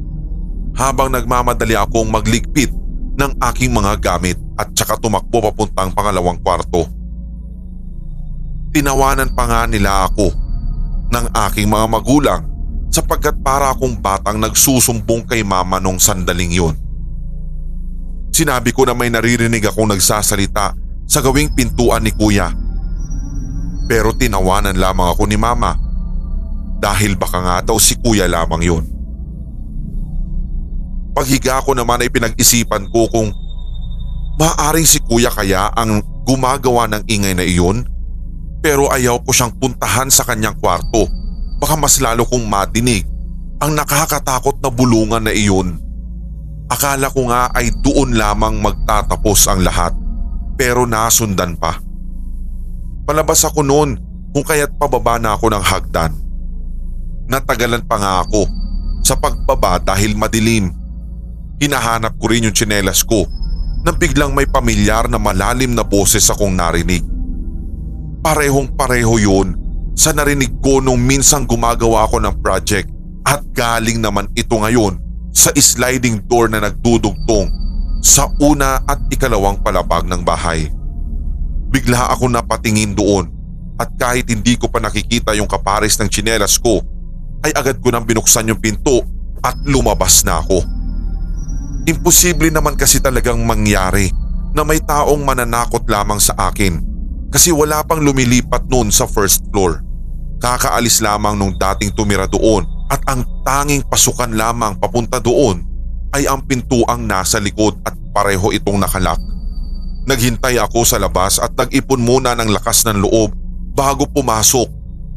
habang 0.79 1.11
nagmamadali 1.11 1.75
akong 1.75 2.07
magligpit 2.07 2.71
ng 3.19 3.35
aking 3.51 3.75
mga 3.75 3.99
gamit 3.99 4.38
at 4.55 4.71
saka 4.79 4.95
tumakbo 5.03 5.43
papuntang 5.51 5.91
pangalawang 5.91 6.38
kwarto. 6.38 6.87
Tinawanan 8.71 9.35
pa 9.35 9.51
nga 9.51 9.62
nila 9.67 10.07
ako 10.07 10.31
ng 11.11 11.27
aking 11.51 11.67
mga 11.67 11.87
magulang 11.91 12.52
sapagkat 12.92 13.40
para 13.40 13.72
akong 13.72 13.96
batang 13.96 14.37
nagsusumbong 14.37 15.24
kay 15.24 15.40
mama 15.40 15.81
nung 15.81 15.96
sandaling 15.96 16.52
yun. 16.52 16.76
Sinabi 18.33 18.76
ko 18.76 18.85
na 18.85 18.92
may 18.92 19.09
naririnig 19.09 19.64
akong 19.64 19.88
nagsasalita 19.88 20.76
sa 21.09 21.18
gawing 21.24 21.52
pintuan 21.57 22.05
ni 22.05 22.12
kuya 22.12 22.52
pero 23.88 24.12
tinawanan 24.16 24.76
lamang 24.76 25.12
ako 25.12 25.28
ni 25.28 25.37
mama 25.37 25.76
dahil 26.81 27.16
baka 27.16 27.38
nga 27.40 27.57
daw 27.72 27.76
si 27.81 27.96
kuya 28.00 28.28
lamang 28.28 28.62
yun. 28.64 28.85
Paghiga 31.12 31.61
ko 31.61 31.76
naman 31.76 32.00
ay 32.00 32.09
pinag-isipan 32.09 32.88
ko 32.88 33.05
kung 33.12 33.28
maaring 34.40 34.88
si 34.88 35.00
kuya 35.05 35.28
kaya 35.28 35.68
ang 35.76 36.00
gumagawa 36.24 36.88
ng 36.88 37.02
ingay 37.09 37.37
na 37.37 37.44
iyon 37.44 37.85
pero 38.64 38.88
ayaw 38.88 39.20
ko 39.20 39.31
siyang 39.35 39.52
puntahan 39.61 40.09
sa 40.09 40.24
kanyang 40.24 40.57
kwarto 40.57 41.05
baka 41.62 41.79
mas 41.79 42.03
lalo 42.03 42.27
kong 42.27 42.42
madinig 42.42 43.07
ang 43.62 43.79
nakakatakot 43.79 44.59
na 44.59 44.66
bulungan 44.66 45.22
na 45.22 45.31
iyon. 45.31 45.79
Akala 46.66 47.07
ko 47.14 47.31
nga 47.31 47.55
ay 47.55 47.70
doon 47.79 48.18
lamang 48.18 48.59
magtatapos 48.59 49.46
ang 49.46 49.62
lahat 49.62 49.94
pero 50.59 50.83
nasundan 50.83 51.55
pa. 51.55 51.79
Palabas 53.07 53.46
ako 53.46 53.62
noon 53.62 53.94
kung 54.35 54.42
kaya't 54.42 54.75
pababa 54.75 55.22
na 55.22 55.38
ako 55.38 55.55
ng 55.55 55.62
hagdan. 55.62 56.12
Natagalan 57.31 57.87
pa 57.87 57.96
nga 58.03 58.12
ako 58.27 58.51
sa 59.07 59.14
pagbaba 59.14 59.79
dahil 59.79 60.18
madilim. 60.18 60.75
Hinahanap 61.62 62.18
ko 62.18 62.27
rin 62.27 62.51
yung 62.51 62.57
tsinelas 62.57 63.07
ko 63.07 63.22
nang 63.87 63.94
biglang 63.94 64.35
may 64.35 64.51
pamilyar 64.51 65.07
na 65.07 65.22
malalim 65.22 65.79
na 65.79 65.87
boses 65.87 66.27
akong 66.27 66.59
narinig. 66.59 67.07
Parehong 68.27 68.75
pareho 68.75 69.14
yun 69.22 69.62
sa 69.92 70.11
narinig 70.16 70.52
ko 70.64 70.81
nung 70.81 71.00
minsang 71.00 71.44
gumagawa 71.44 72.09
ako 72.09 72.20
ng 72.24 72.35
project 72.40 72.88
at 73.28 73.44
galing 73.52 74.00
naman 74.00 74.26
ito 74.33 74.57
ngayon 74.57 74.98
sa 75.33 75.52
sliding 75.55 76.24
door 76.28 76.48
na 76.48 76.61
nagdudugtong 76.64 77.48
sa 78.02 78.28
una 78.42 78.83
at 78.85 78.98
ikalawang 79.09 79.62
palapag 79.62 80.05
ng 80.11 80.26
bahay. 80.26 80.68
Bigla 81.72 82.12
ako 82.12 82.28
napatingin 82.28 82.92
doon 82.92 83.31
at 83.81 83.88
kahit 83.96 84.28
hindi 84.28 84.59
ko 84.61 84.68
pa 84.68 84.83
nakikita 84.83 85.33
yung 85.38 85.48
kapares 85.48 85.96
ng 85.96 86.11
tsinelas 86.11 86.61
ko 86.61 86.83
ay 87.46 87.55
agad 87.57 87.81
ko 87.81 87.88
nang 87.88 88.05
binuksan 88.05 88.50
yung 88.50 88.61
pinto 88.61 89.07
at 89.40 89.57
lumabas 89.64 90.22
na 90.26 90.42
ako. 90.42 90.61
Imposible 91.88 92.52
naman 92.52 92.78
kasi 92.78 93.02
talagang 93.02 93.42
mangyari 93.42 94.12
na 94.52 94.62
may 94.62 94.78
taong 94.78 95.24
mananakot 95.24 95.83
lamang 95.88 96.20
sa 96.20 96.37
akin 96.37 96.91
kasi 97.33 97.49
wala 97.49 97.81
pang 97.83 98.05
lumilipat 98.05 98.68
noon 98.68 98.92
sa 98.92 99.09
first 99.09 99.49
floor. 99.49 99.81
Kakaalis 100.38 101.01
lamang 101.01 101.35
nung 101.35 101.57
dating 101.57 101.97
tumira 101.97 102.29
doon 102.29 102.68
at 102.92 103.01
ang 103.09 103.25
tanging 103.40 103.81
pasukan 103.88 104.37
lamang 104.37 104.77
papunta 104.77 105.16
doon 105.16 105.64
ay 106.12 106.29
ang 106.29 106.45
pintuang 106.45 107.09
nasa 107.09 107.40
likod 107.40 107.81
at 107.88 107.97
pareho 108.12 108.53
itong 108.53 108.77
nakalak. 108.77 109.16
Naghintay 110.05 110.61
ako 110.61 110.85
sa 110.85 111.01
labas 111.01 111.40
at 111.40 111.57
nag-ipon 111.57 112.05
muna 112.05 112.37
ng 112.37 112.53
lakas 112.53 112.85
ng 112.85 113.01
loob 113.01 113.33
bago 113.73 114.05
pumasok 114.05 114.68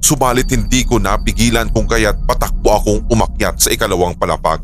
subalit 0.06 0.45
hindi 0.54 0.86
ko 0.86 1.01
napigilan 1.01 1.67
kung 1.73 1.89
kaya't 1.89 2.15
patakbo 2.30 2.69
akong 2.78 3.01
umakyat 3.10 3.58
sa 3.58 3.73
ikalawang 3.73 4.13
palapag. 4.13 4.62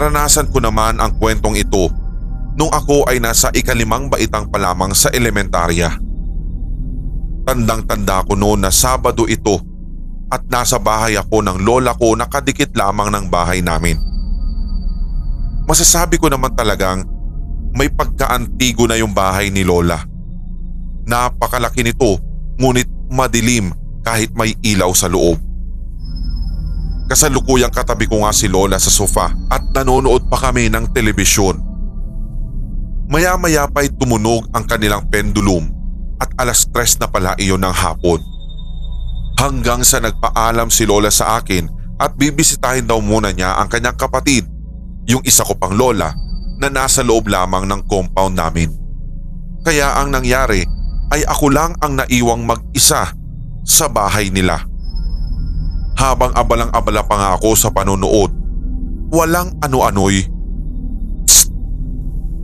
Naranasan 0.00 0.48
ko 0.48 0.64
naman 0.64 0.96
ang 0.96 1.12
kwentong 1.20 1.60
ito 1.60 1.92
nung 2.56 2.72
ako 2.72 3.04
ay 3.12 3.20
nasa 3.20 3.52
ikalimang 3.52 4.08
baitang 4.08 4.48
pa 4.48 4.56
lamang 4.56 4.96
sa 4.96 5.12
elementarya. 5.12 5.92
Tandang-tanda 7.44 8.24
ko 8.24 8.32
noon 8.32 8.64
na 8.64 8.72
Sabado 8.72 9.28
ito 9.28 9.60
at 10.32 10.40
nasa 10.48 10.80
bahay 10.80 11.20
ako 11.20 11.44
ng 11.44 11.60
lola 11.60 11.92
ko 12.00 12.16
na 12.16 12.24
kadikit 12.24 12.72
lamang 12.72 13.12
ng 13.12 13.28
bahay 13.28 13.60
namin. 13.60 14.00
Masasabi 15.68 16.16
ko 16.16 16.32
naman 16.32 16.56
talagang 16.56 17.04
may 17.76 17.92
pagkaantigo 17.92 18.88
na 18.88 18.96
yung 18.96 19.12
bahay 19.12 19.52
ni 19.52 19.68
lola. 19.68 20.00
Napakalaki 21.04 21.84
nito 21.84 22.16
ngunit 22.56 22.88
madilim 23.12 23.68
kahit 24.00 24.32
may 24.32 24.56
ilaw 24.64 24.96
sa 24.96 25.12
loob. 25.12 25.49
Kasalukuyang 27.10 27.74
katabi 27.74 28.06
ko 28.06 28.22
nga 28.22 28.30
si 28.30 28.46
Lola 28.46 28.78
sa 28.78 28.86
sofa 28.86 29.34
at 29.50 29.66
nanonood 29.74 30.30
pa 30.30 30.38
kami 30.38 30.70
ng 30.70 30.94
telebisyon. 30.94 31.58
Maya-maya 33.10 33.66
pa'y 33.66 33.90
tumunog 33.98 34.46
ang 34.54 34.62
kanilang 34.62 35.10
pendulum 35.10 35.66
at 36.22 36.30
alas 36.38 36.70
tres 36.70 36.94
na 37.02 37.10
pala 37.10 37.34
iyon 37.34 37.66
ng 37.66 37.74
hapon. 37.74 38.22
Hanggang 39.42 39.82
sa 39.82 39.98
nagpaalam 39.98 40.70
si 40.70 40.86
Lola 40.86 41.10
sa 41.10 41.42
akin 41.42 41.66
at 41.98 42.14
bibisitahin 42.14 42.86
daw 42.86 43.02
muna 43.02 43.34
niya 43.34 43.58
ang 43.58 43.66
kanyang 43.66 43.98
kapatid, 43.98 44.46
yung 45.10 45.26
isa 45.26 45.42
ko 45.42 45.58
pang 45.58 45.74
Lola 45.74 46.14
na 46.62 46.70
nasa 46.70 47.02
loob 47.02 47.26
lamang 47.26 47.66
ng 47.66 47.90
compound 47.90 48.38
namin. 48.38 48.70
Kaya 49.66 49.98
ang 49.98 50.14
nangyari 50.14 50.62
ay 51.10 51.26
ako 51.26 51.50
lang 51.50 51.74
ang 51.82 51.98
naiwang 51.98 52.46
mag-isa 52.46 53.10
sa 53.66 53.86
bahay 53.90 54.30
nila. 54.30 54.69
Habang 56.00 56.32
abalang-abala 56.32 57.04
pa 57.04 57.14
nga 57.20 57.28
ako 57.36 57.52
sa 57.52 57.68
panonood, 57.68 58.32
walang 59.12 59.52
ano-ano'y. 59.60 60.24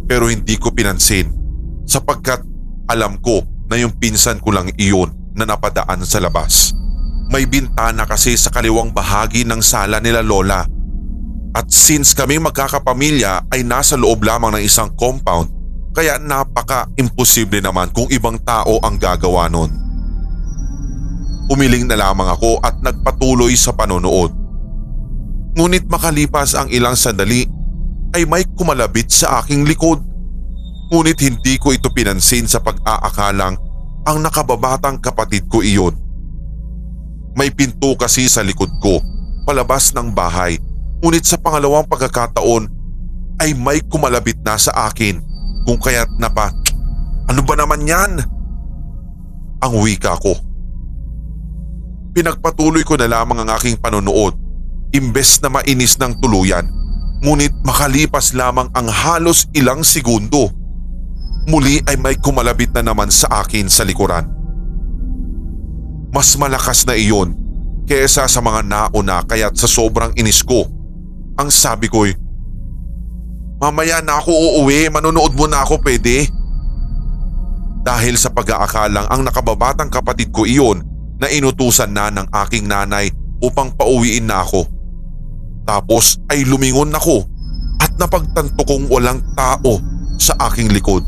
Pero 0.05 0.29
hindi 0.29 0.61
ko 0.61 0.77
pinansin 0.77 1.33
sapagkat 1.89 2.45
alam 2.93 3.17
ko 3.17 3.41
na 3.73 3.81
yung 3.81 3.97
pinsan 3.97 4.45
ko 4.45 4.53
lang 4.53 4.69
iyon 4.77 5.33
na 5.33 5.49
napadaan 5.49 6.05
sa 6.05 6.21
labas. 6.21 6.77
May 7.33 7.49
bintana 7.49 8.05
kasi 8.05 8.37
sa 8.37 8.53
kaliwang 8.53 8.93
bahagi 8.93 9.49
ng 9.49 9.65
sala 9.65 10.05
nila 10.05 10.21
lola. 10.21 10.63
At 11.57 11.73
since 11.73 12.13
kami 12.13 12.37
magkakapamilya 12.37 13.49
ay 13.49 13.65
nasa 13.65 13.97
loob 13.97 14.21
lamang 14.21 14.61
ng 14.61 14.63
isang 14.69 14.93
compound, 14.95 15.49
kaya 15.97 16.21
napaka-imposible 16.21 17.65
naman 17.65 17.89
kung 17.97 18.07
ibang 18.13 18.37
tao 18.45 18.77
ang 18.85 19.01
gagawa 19.01 19.49
nun. 19.49 19.86
Umiling 21.47 21.87
na 21.87 21.95
lamang 21.95 22.27
ako 22.27 22.59
at 22.63 22.79
nagpatuloy 22.83 23.55
sa 23.55 23.71
panonood. 23.71 24.35
Ngunit 25.57 25.87
makalipas 25.87 26.59
ang 26.59 26.69
ilang 26.69 26.99
sandali 26.99 27.47
ay 28.13 28.27
may 28.27 28.45
kumalabit 28.59 29.09
sa 29.09 29.41
aking 29.41 29.65
likod. 29.65 30.03
Ngunit 30.91 31.19
hindi 31.23 31.57
ko 31.59 31.71
ito 31.73 31.91
pinansin 31.91 32.51
sa 32.51 32.59
pag-aakalang 32.61 33.55
ang 34.07 34.19
nakababatang 34.23 35.03
kapatid 35.03 35.47
ko 35.51 35.63
iyon. 35.63 35.95
May 37.37 37.51
pinto 37.51 37.99
kasi 37.99 38.31
sa 38.31 38.41
likod 38.41 38.71
ko, 38.79 39.03
palabas 39.45 39.93
ng 39.93 40.15
bahay. 40.15 40.57
Ngunit 41.03 41.27
sa 41.27 41.37
pangalawang 41.37 41.87
pagkakataon 41.91 42.65
ay 43.43 43.53
may 43.53 43.83
kumalabit 43.85 44.41
na 44.41 44.57
sa 44.57 44.89
akin 44.89 45.21
kung 45.67 45.83
kaya't 45.83 46.09
napa, 46.23 46.55
ano 47.27 47.43
ba 47.43 47.59
naman 47.59 47.83
yan? 47.83 48.23
Ang 49.67 49.73
wika 49.83 50.15
ko. 50.23 50.46
Pinagpatuloy 52.17 52.81
ko 52.81 52.97
na 52.97 53.13
lamang 53.13 53.45
ang 53.45 53.53
aking 53.61 53.77
panonood 53.77 54.33
imbes 54.97 55.37
na 55.45 55.53
mainis 55.53 56.01
ng 56.01 56.17
tuluyan. 56.17 56.65
Ngunit 57.21 57.53
makalipas 57.61 58.33
lamang 58.33 58.73
ang 58.73 58.89
halos 58.89 59.45
ilang 59.53 59.85
segundo. 59.85 60.49
Muli 61.45 61.85
ay 61.85 62.01
may 62.01 62.17
kumalabit 62.17 62.73
na 62.73 62.81
naman 62.81 63.13
sa 63.13 63.45
akin 63.45 63.69
sa 63.69 63.85
likuran. 63.85 64.25
Mas 66.09 66.33
malakas 66.41 66.89
na 66.89 66.97
iyon 66.97 67.37
kaysa 67.85 68.25
sa 68.25 68.41
mga 68.41 68.65
nauna 68.65 69.21
kaya't 69.29 69.53
sa 69.53 69.69
sobrang 69.69 70.17
inis 70.17 70.41
ko. 70.41 70.65
Ang 71.37 71.53
sabi 71.53 71.93
ko'y, 71.93 72.17
Mamaya 73.61 74.01
na 74.01 74.21
ako 74.21 74.33
uuwi, 74.33 74.89
manonood 74.89 75.33
mo 75.37 75.45
na 75.49 75.65
ako 75.65 75.81
pwede. 75.85 76.29
Dahil 77.85 78.17
sa 78.17 78.33
pag-aakalang 78.33 79.09
ang 79.09 79.21
nakababatang 79.25 79.93
kapatid 79.93 80.33
ko 80.33 80.49
iyon 80.49 80.96
na 81.21 81.27
inutusan 81.33 81.93
na 81.93 82.13
ng 82.13 82.29
aking 82.47 82.69
nanay 82.69 83.09
upang 83.41 83.73
pauwiin 83.73 84.29
na 84.29 84.45
ako. 84.45 84.65
Tapos 85.67 86.21
ay 86.31 86.47
lumingon 86.47 86.95
ako 86.95 87.27
at 87.83 87.93
napagtanto 87.99 88.63
kong 88.65 88.87
walang 88.89 89.21
tao 89.35 89.81
sa 90.17 90.37
aking 90.49 90.73
likod. 90.73 91.03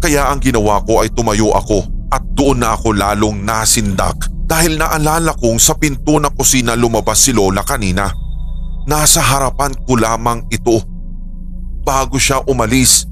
Kaya 0.00 0.28
ang 0.28 0.40
ginawa 0.40 0.82
ko 0.84 1.00
ay 1.00 1.08
tumayo 1.12 1.52
ako 1.54 1.84
at 2.12 2.22
doon 2.36 2.62
na 2.62 2.76
ako 2.76 2.92
lalong 2.92 3.40
nasindak 3.42 4.28
dahil 4.44 4.76
naalala 4.76 5.32
kong 5.40 5.56
sa 5.56 5.74
pinto 5.74 6.20
ng 6.20 6.32
kusina 6.36 6.76
lumabas 6.76 7.24
si 7.24 7.32
Lola 7.32 7.64
kanina. 7.64 8.12
Nasa 8.84 9.24
harapan 9.24 9.72
ko 9.88 9.96
lamang 9.96 10.44
ito. 10.52 10.84
Bago 11.84 12.20
siya 12.20 12.44
umalis 12.44 13.08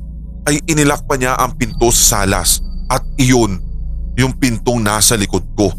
ay 0.49 0.61
inilak 0.69 1.05
pa 1.09 1.17
niya 1.17 1.37
ang 1.37 1.57
pinto 1.57 1.89
sa 1.93 2.25
salas 2.25 2.61
at 2.93 3.01
iyon 3.17 3.72
yung 4.17 4.37
pintong 4.37 4.85
nasa 4.85 5.17
likod 5.17 5.45
ko. 5.57 5.73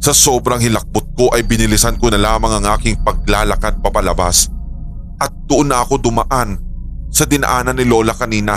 Sa 0.00 0.16
sobrang 0.16 0.62
hilakbot 0.62 1.12
ko 1.12 1.28
ay 1.34 1.44
binilisan 1.44 2.00
ko 2.00 2.08
na 2.08 2.16
lamang 2.16 2.60
ang 2.60 2.66
aking 2.78 3.04
paglalakad 3.04 3.84
papalabas 3.84 4.48
at 5.20 5.28
doon 5.44 5.68
na 5.68 5.84
ako 5.84 6.00
dumaan 6.00 6.56
sa 7.12 7.28
dinaanan 7.28 7.76
ni 7.76 7.84
Lola 7.84 8.16
kanina. 8.16 8.56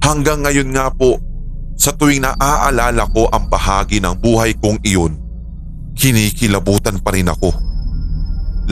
Hanggang 0.00 0.46
ngayon 0.46 0.72
nga 0.72 0.88
po, 0.88 1.20
sa 1.76 1.92
tuwing 1.92 2.24
naaalala 2.24 3.04
ko 3.12 3.28
ang 3.28 3.52
bahagi 3.52 4.00
ng 4.00 4.16
buhay 4.16 4.56
kong 4.56 4.80
iyon, 4.80 5.20
kinikilabutan 5.92 7.04
pa 7.04 7.12
rin 7.12 7.28
ako. 7.28 7.52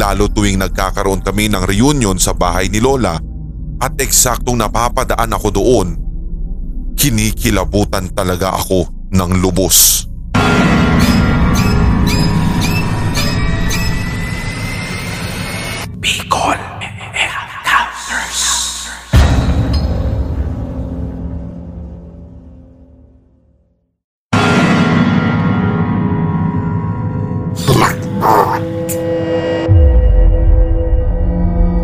Lalo 0.00 0.32
tuwing 0.32 0.58
nagkakaroon 0.64 1.20
kami 1.20 1.52
ng 1.52 1.68
reunion 1.68 2.16
sa 2.16 2.32
bahay 2.32 2.72
ni 2.72 2.80
Lola 2.80 3.20
at 3.84 3.92
eksaktong 4.00 4.56
napapadaan 4.56 5.30
ako 5.36 5.48
doon 5.52 6.03
kinikilabutan 6.96 8.10
talaga 8.14 8.54
ako 8.56 8.88
ng 9.14 9.30
lubos. 9.38 10.08
Bicol 16.00 16.58
Encounters. 17.14 18.40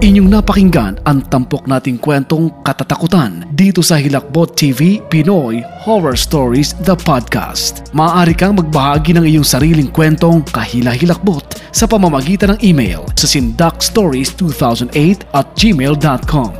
Inyong 0.00 0.32
napakinggan 0.32 0.96
ang 1.04 1.20
tampok 1.28 1.68
nating 1.68 2.00
kwentong 2.00 2.64
katatakutan 2.64 3.44
dito 3.52 3.84
sa 3.84 4.00
Hilakbot 4.00 4.56
TV 4.56 4.96
Pinoy 4.96 5.60
Horror 5.84 6.16
Stories 6.16 6.72
The 6.88 6.96
Podcast. 6.96 7.92
Maaari 7.92 8.32
kang 8.32 8.56
magbahagi 8.56 9.12
ng 9.12 9.28
iyong 9.28 9.44
sariling 9.44 9.92
kwentong 9.92 10.40
kahila-hilakbot 10.56 11.60
sa 11.68 11.84
pamamagitan 11.84 12.56
ng 12.56 12.64
email 12.64 13.04
sa 13.12 13.28
sindakstories2008 13.28 15.36
at 15.36 15.46
gmail.com. 15.52 16.59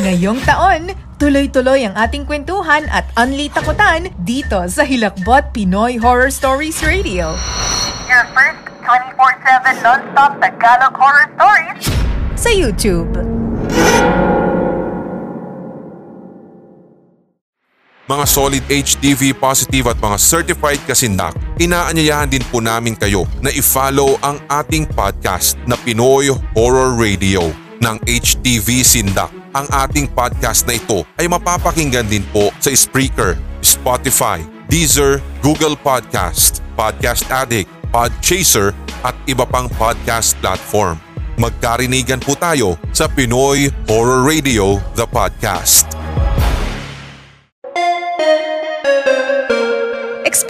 Ngayong 0.00 0.40
taon, 0.48 0.96
tuloy-tuloy 1.20 1.84
ang 1.84 1.92
ating 1.92 2.24
kwentuhan 2.24 2.88
at 2.88 3.04
unli 3.20 3.52
takutan 3.52 4.08
dito 4.24 4.64
sa 4.64 4.80
Hilakbot 4.80 5.52
Pinoy 5.52 6.00
Horror 6.00 6.32
Stories 6.32 6.80
Radio. 6.80 7.36
Your 8.08 8.24
first 8.32 8.64
24-7 8.80 9.84
non-stop 9.84 10.40
Tagalog 10.40 10.96
horror 10.96 11.28
stories 11.36 11.84
Sa 12.32 12.48
YouTube. 12.48 13.12
Mga 18.08 18.24
solid 18.24 18.64
HTV 18.72 19.36
positive 19.36 19.84
at 19.84 20.00
mga 20.00 20.16
certified 20.16 20.80
kasindak, 20.88 21.36
inaanyayahan 21.60 22.32
din 22.32 22.42
po 22.48 22.64
namin 22.64 22.96
kayo 22.96 23.28
na 23.44 23.52
i-follow 23.52 24.16
ang 24.24 24.40
ating 24.48 24.88
podcast 24.96 25.60
na 25.68 25.76
Pinoy 25.76 26.32
Horror 26.56 26.96
Radio 26.96 27.52
ng 27.84 27.96
HTV 28.08 28.80
Sindak. 28.80 29.39
Ang 29.50 29.66
ating 29.66 30.06
podcast 30.14 30.62
na 30.62 30.78
ito 30.78 31.02
ay 31.18 31.26
mapapakinggan 31.26 32.06
din 32.06 32.22
po 32.30 32.54
sa 32.62 32.70
Spreaker, 32.70 33.34
Spotify, 33.58 34.38
Deezer, 34.70 35.18
Google 35.42 35.74
Podcast, 35.74 36.62
Podcast 36.78 37.26
Addict, 37.34 37.66
Podchaser 37.90 38.70
at 39.02 39.18
iba 39.26 39.42
pang 39.42 39.66
podcast 39.74 40.38
platform. 40.38 41.02
Magkarinigan 41.34 42.22
po 42.22 42.38
tayo 42.38 42.78
sa 42.94 43.10
Pinoy 43.10 43.74
Horror 43.90 44.22
Radio, 44.22 44.78
the 44.94 45.08
podcast. 45.10 45.90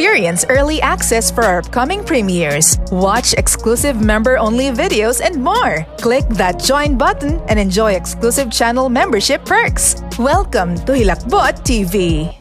Experience 0.01 0.47
early 0.49 0.81
access 0.81 1.31
for 1.31 1.45
our 1.45 1.59
upcoming 1.59 2.03
premieres. 2.03 2.79
Watch 2.91 3.35
exclusive 3.35 4.01
member-only 4.01 4.71
videos 4.71 5.21
and 5.21 5.45
more. 5.45 5.85
Click 6.01 6.27
that 6.31 6.59
join 6.59 6.97
button 6.97 7.39
and 7.51 7.61
enjoy 7.61 7.93
exclusive 7.93 8.51
channel 8.51 8.89
membership 8.89 9.45
perks. 9.45 9.97
Welcome 10.19 10.77
to 10.87 10.93
Hilakbot 10.93 11.61
TV. 11.69 12.40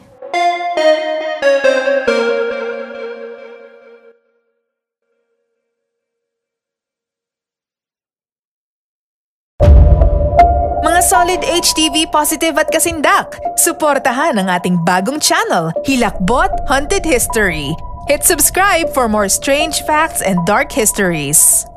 Solid 11.29 11.45
HTV 11.45 12.09
positive 12.09 12.57
at 12.57 12.73
kasindak, 12.73 13.37
suportahan 13.61 14.41
ang 14.41 14.49
ating 14.49 14.81
bagong 14.81 15.21
channel, 15.21 15.69
Hilakbot 15.85 16.49
Haunted 16.65 17.05
History. 17.05 17.69
Hit 18.09 18.25
subscribe 18.25 18.89
for 18.97 19.05
more 19.05 19.29
strange 19.29 19.85
facts 19.85 20.25
and 20.25 20.41
dark 20.49 20.73
histories. 20.73 21.69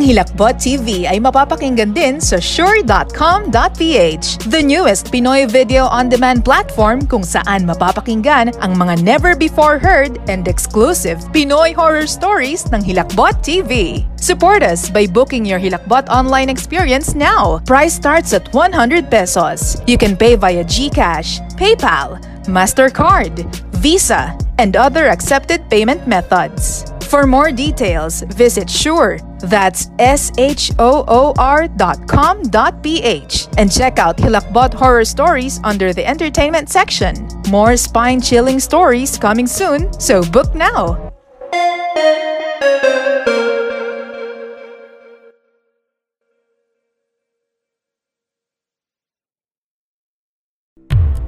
Ang 0.00 0.08
Hilakbot 0.16 0.56
TV 0.56 1.04
ay 1.04 1.20
mapapakinggan 1.20 1.92
din 1.92 2.24
sa 2.24 2.40
sure.com.ph, 2.40 4.26
the 4.48 4.62
newest 4.64 5.12
Pinoy 5.12 5.44
video 5.44 5.84
on-demand 5.92 6.40
platform 6.40 7.04
kung 7.04 7.20
saan 7.20 7.68
mapapakinggan 7.68 8.48
ang 8.64 8.80
mga 8.80 8.96
never-before-heard 9.04 10.16
and 10.32 10.48
exclusive 10.48 11.20
Pinoy 11.36 11.76
horror 11.76 12.08
stories 12.08 12.64
ng 12.72 12.80
Hilakbot 12.80 13.44
TV. 13.44 14.00
Support 14.16 14.64
us 14.64 14.88
by 14.88 15.04
booking 15.04 15.44
your 15.44 15.60
Hilakbot 15.60 16.08
online 16.08 16.48
experience 16.48 17.12
now. 17.12 17.60
Price 17.68 17.92
starts 17.92 18.32
at 18.32 18.48
100 18.56 19.12
pesos. 19.12 19.84
You 19.84 20.00
can 20.00 20.16
pay 20.16 20.32
via 20.32 20.64
GCash, 20.64 21.44
PayPal, 21.60 22.16
MasterCard, 22.48 23.44
Visa, 23.84 24.32
and 24.56 24.80
other 24.80 25.12
accepted 25.12 25.60
payment 25.68 26.08
methods. 26.08 26.88
For 27.12 27.28
more 27.28 27.52
details, 27.52 28.24
visit 28.32 28.70
Sure, 28.70 29.20
that's 29.44 29.88
S-H-O-O-R 29.98 31.68
dot 31.76 32.08
com 32.08 32.42
dot 32.48 32.82
PH, 32.82 33.48
and 33.56 33.70
check 33.70 33.98
out 33.98 34.16
Hilakbot 34.16 34.74
Horror 34.74 35.04
Stories 35.04 35.60
under 35.64 35.92
the 35.92 36.06
Entertainment 36.06 36.68
section. 36.68 37.14
More 37.48 37.76
spine-chilling 37.76 38.60
stories 38.60 39.18
coming 39.18 39.46
soon, 39.46 39.92
so 39.98 40.22
book 40.22 40.54
now! 40.54 41.10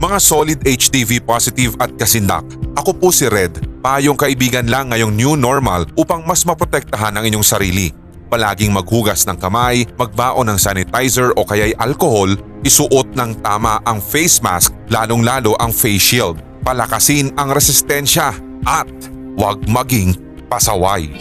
Mga 0.03 0.19
solid 0.19 0.59
HTV 0.67 1.23
positive 1.23 1.79
at 1.79 1.95
kasindak, 1.95 2.43
ako 2.75 2.91
po 2.91 3.09
si 3.15 3.31
Red, 3.31 3.63
payong 3.87 4.19
kaibigan 4.19 4.67
lang 4.67 4.91
ngayong 4.91 5.15
new 5.15 5.39
normal 5.39 5.87
upang 5.95 6.27
mas 6.27 6.43
maprotektahan 6.43 7.15
ang 7.15 7.23
inyong 7.23 7.47
sarili. 7.47 8.02
Palaging 8.33 8.73
maghugas 8.73 9.29
ng 9.29 9.37
kamay, 9.37 9.85
magbaon 10.01 10.49
ng 10.49 10.57
sanitizer 10.57 11.37
o 11.37 11.45
kaya'y 11.45 11.77
alcohol, 11.77 12.33
isuot 12.65 13.13
ng 13.13 13.45
tama 13.45 13.77
ang 13.85 14.01
face 14.01 14.41
mask 14.41 14.73
lalong-lalo 14.89 15.53
ang 15.61 15.69
face 15.69 16.01
shield. 16.01 16.41
Palakasin 16.65 17.37
ang 17.37 17.53
resistensya 17.53 18.33
at 18.65 18.89
huwag 19.37 19.61
maging 19.69 20.17
pasaway. 20.49 21.13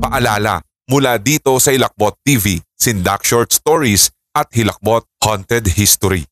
Paalala, 0.00 0.64
mula 0.88 1.20
dito 1.20 1.52
sa 1.60 1.76
Ilakbot 1.76 2.16
TV, 2.24 2.56
Sindak 2.72 3.20
Short 3.20 3.52
Stories 3.52 4.08
at 4.32 4.48
Hilakbot 4.48 5.04
Haunted 5.20 5.76
History. 5.76 6.24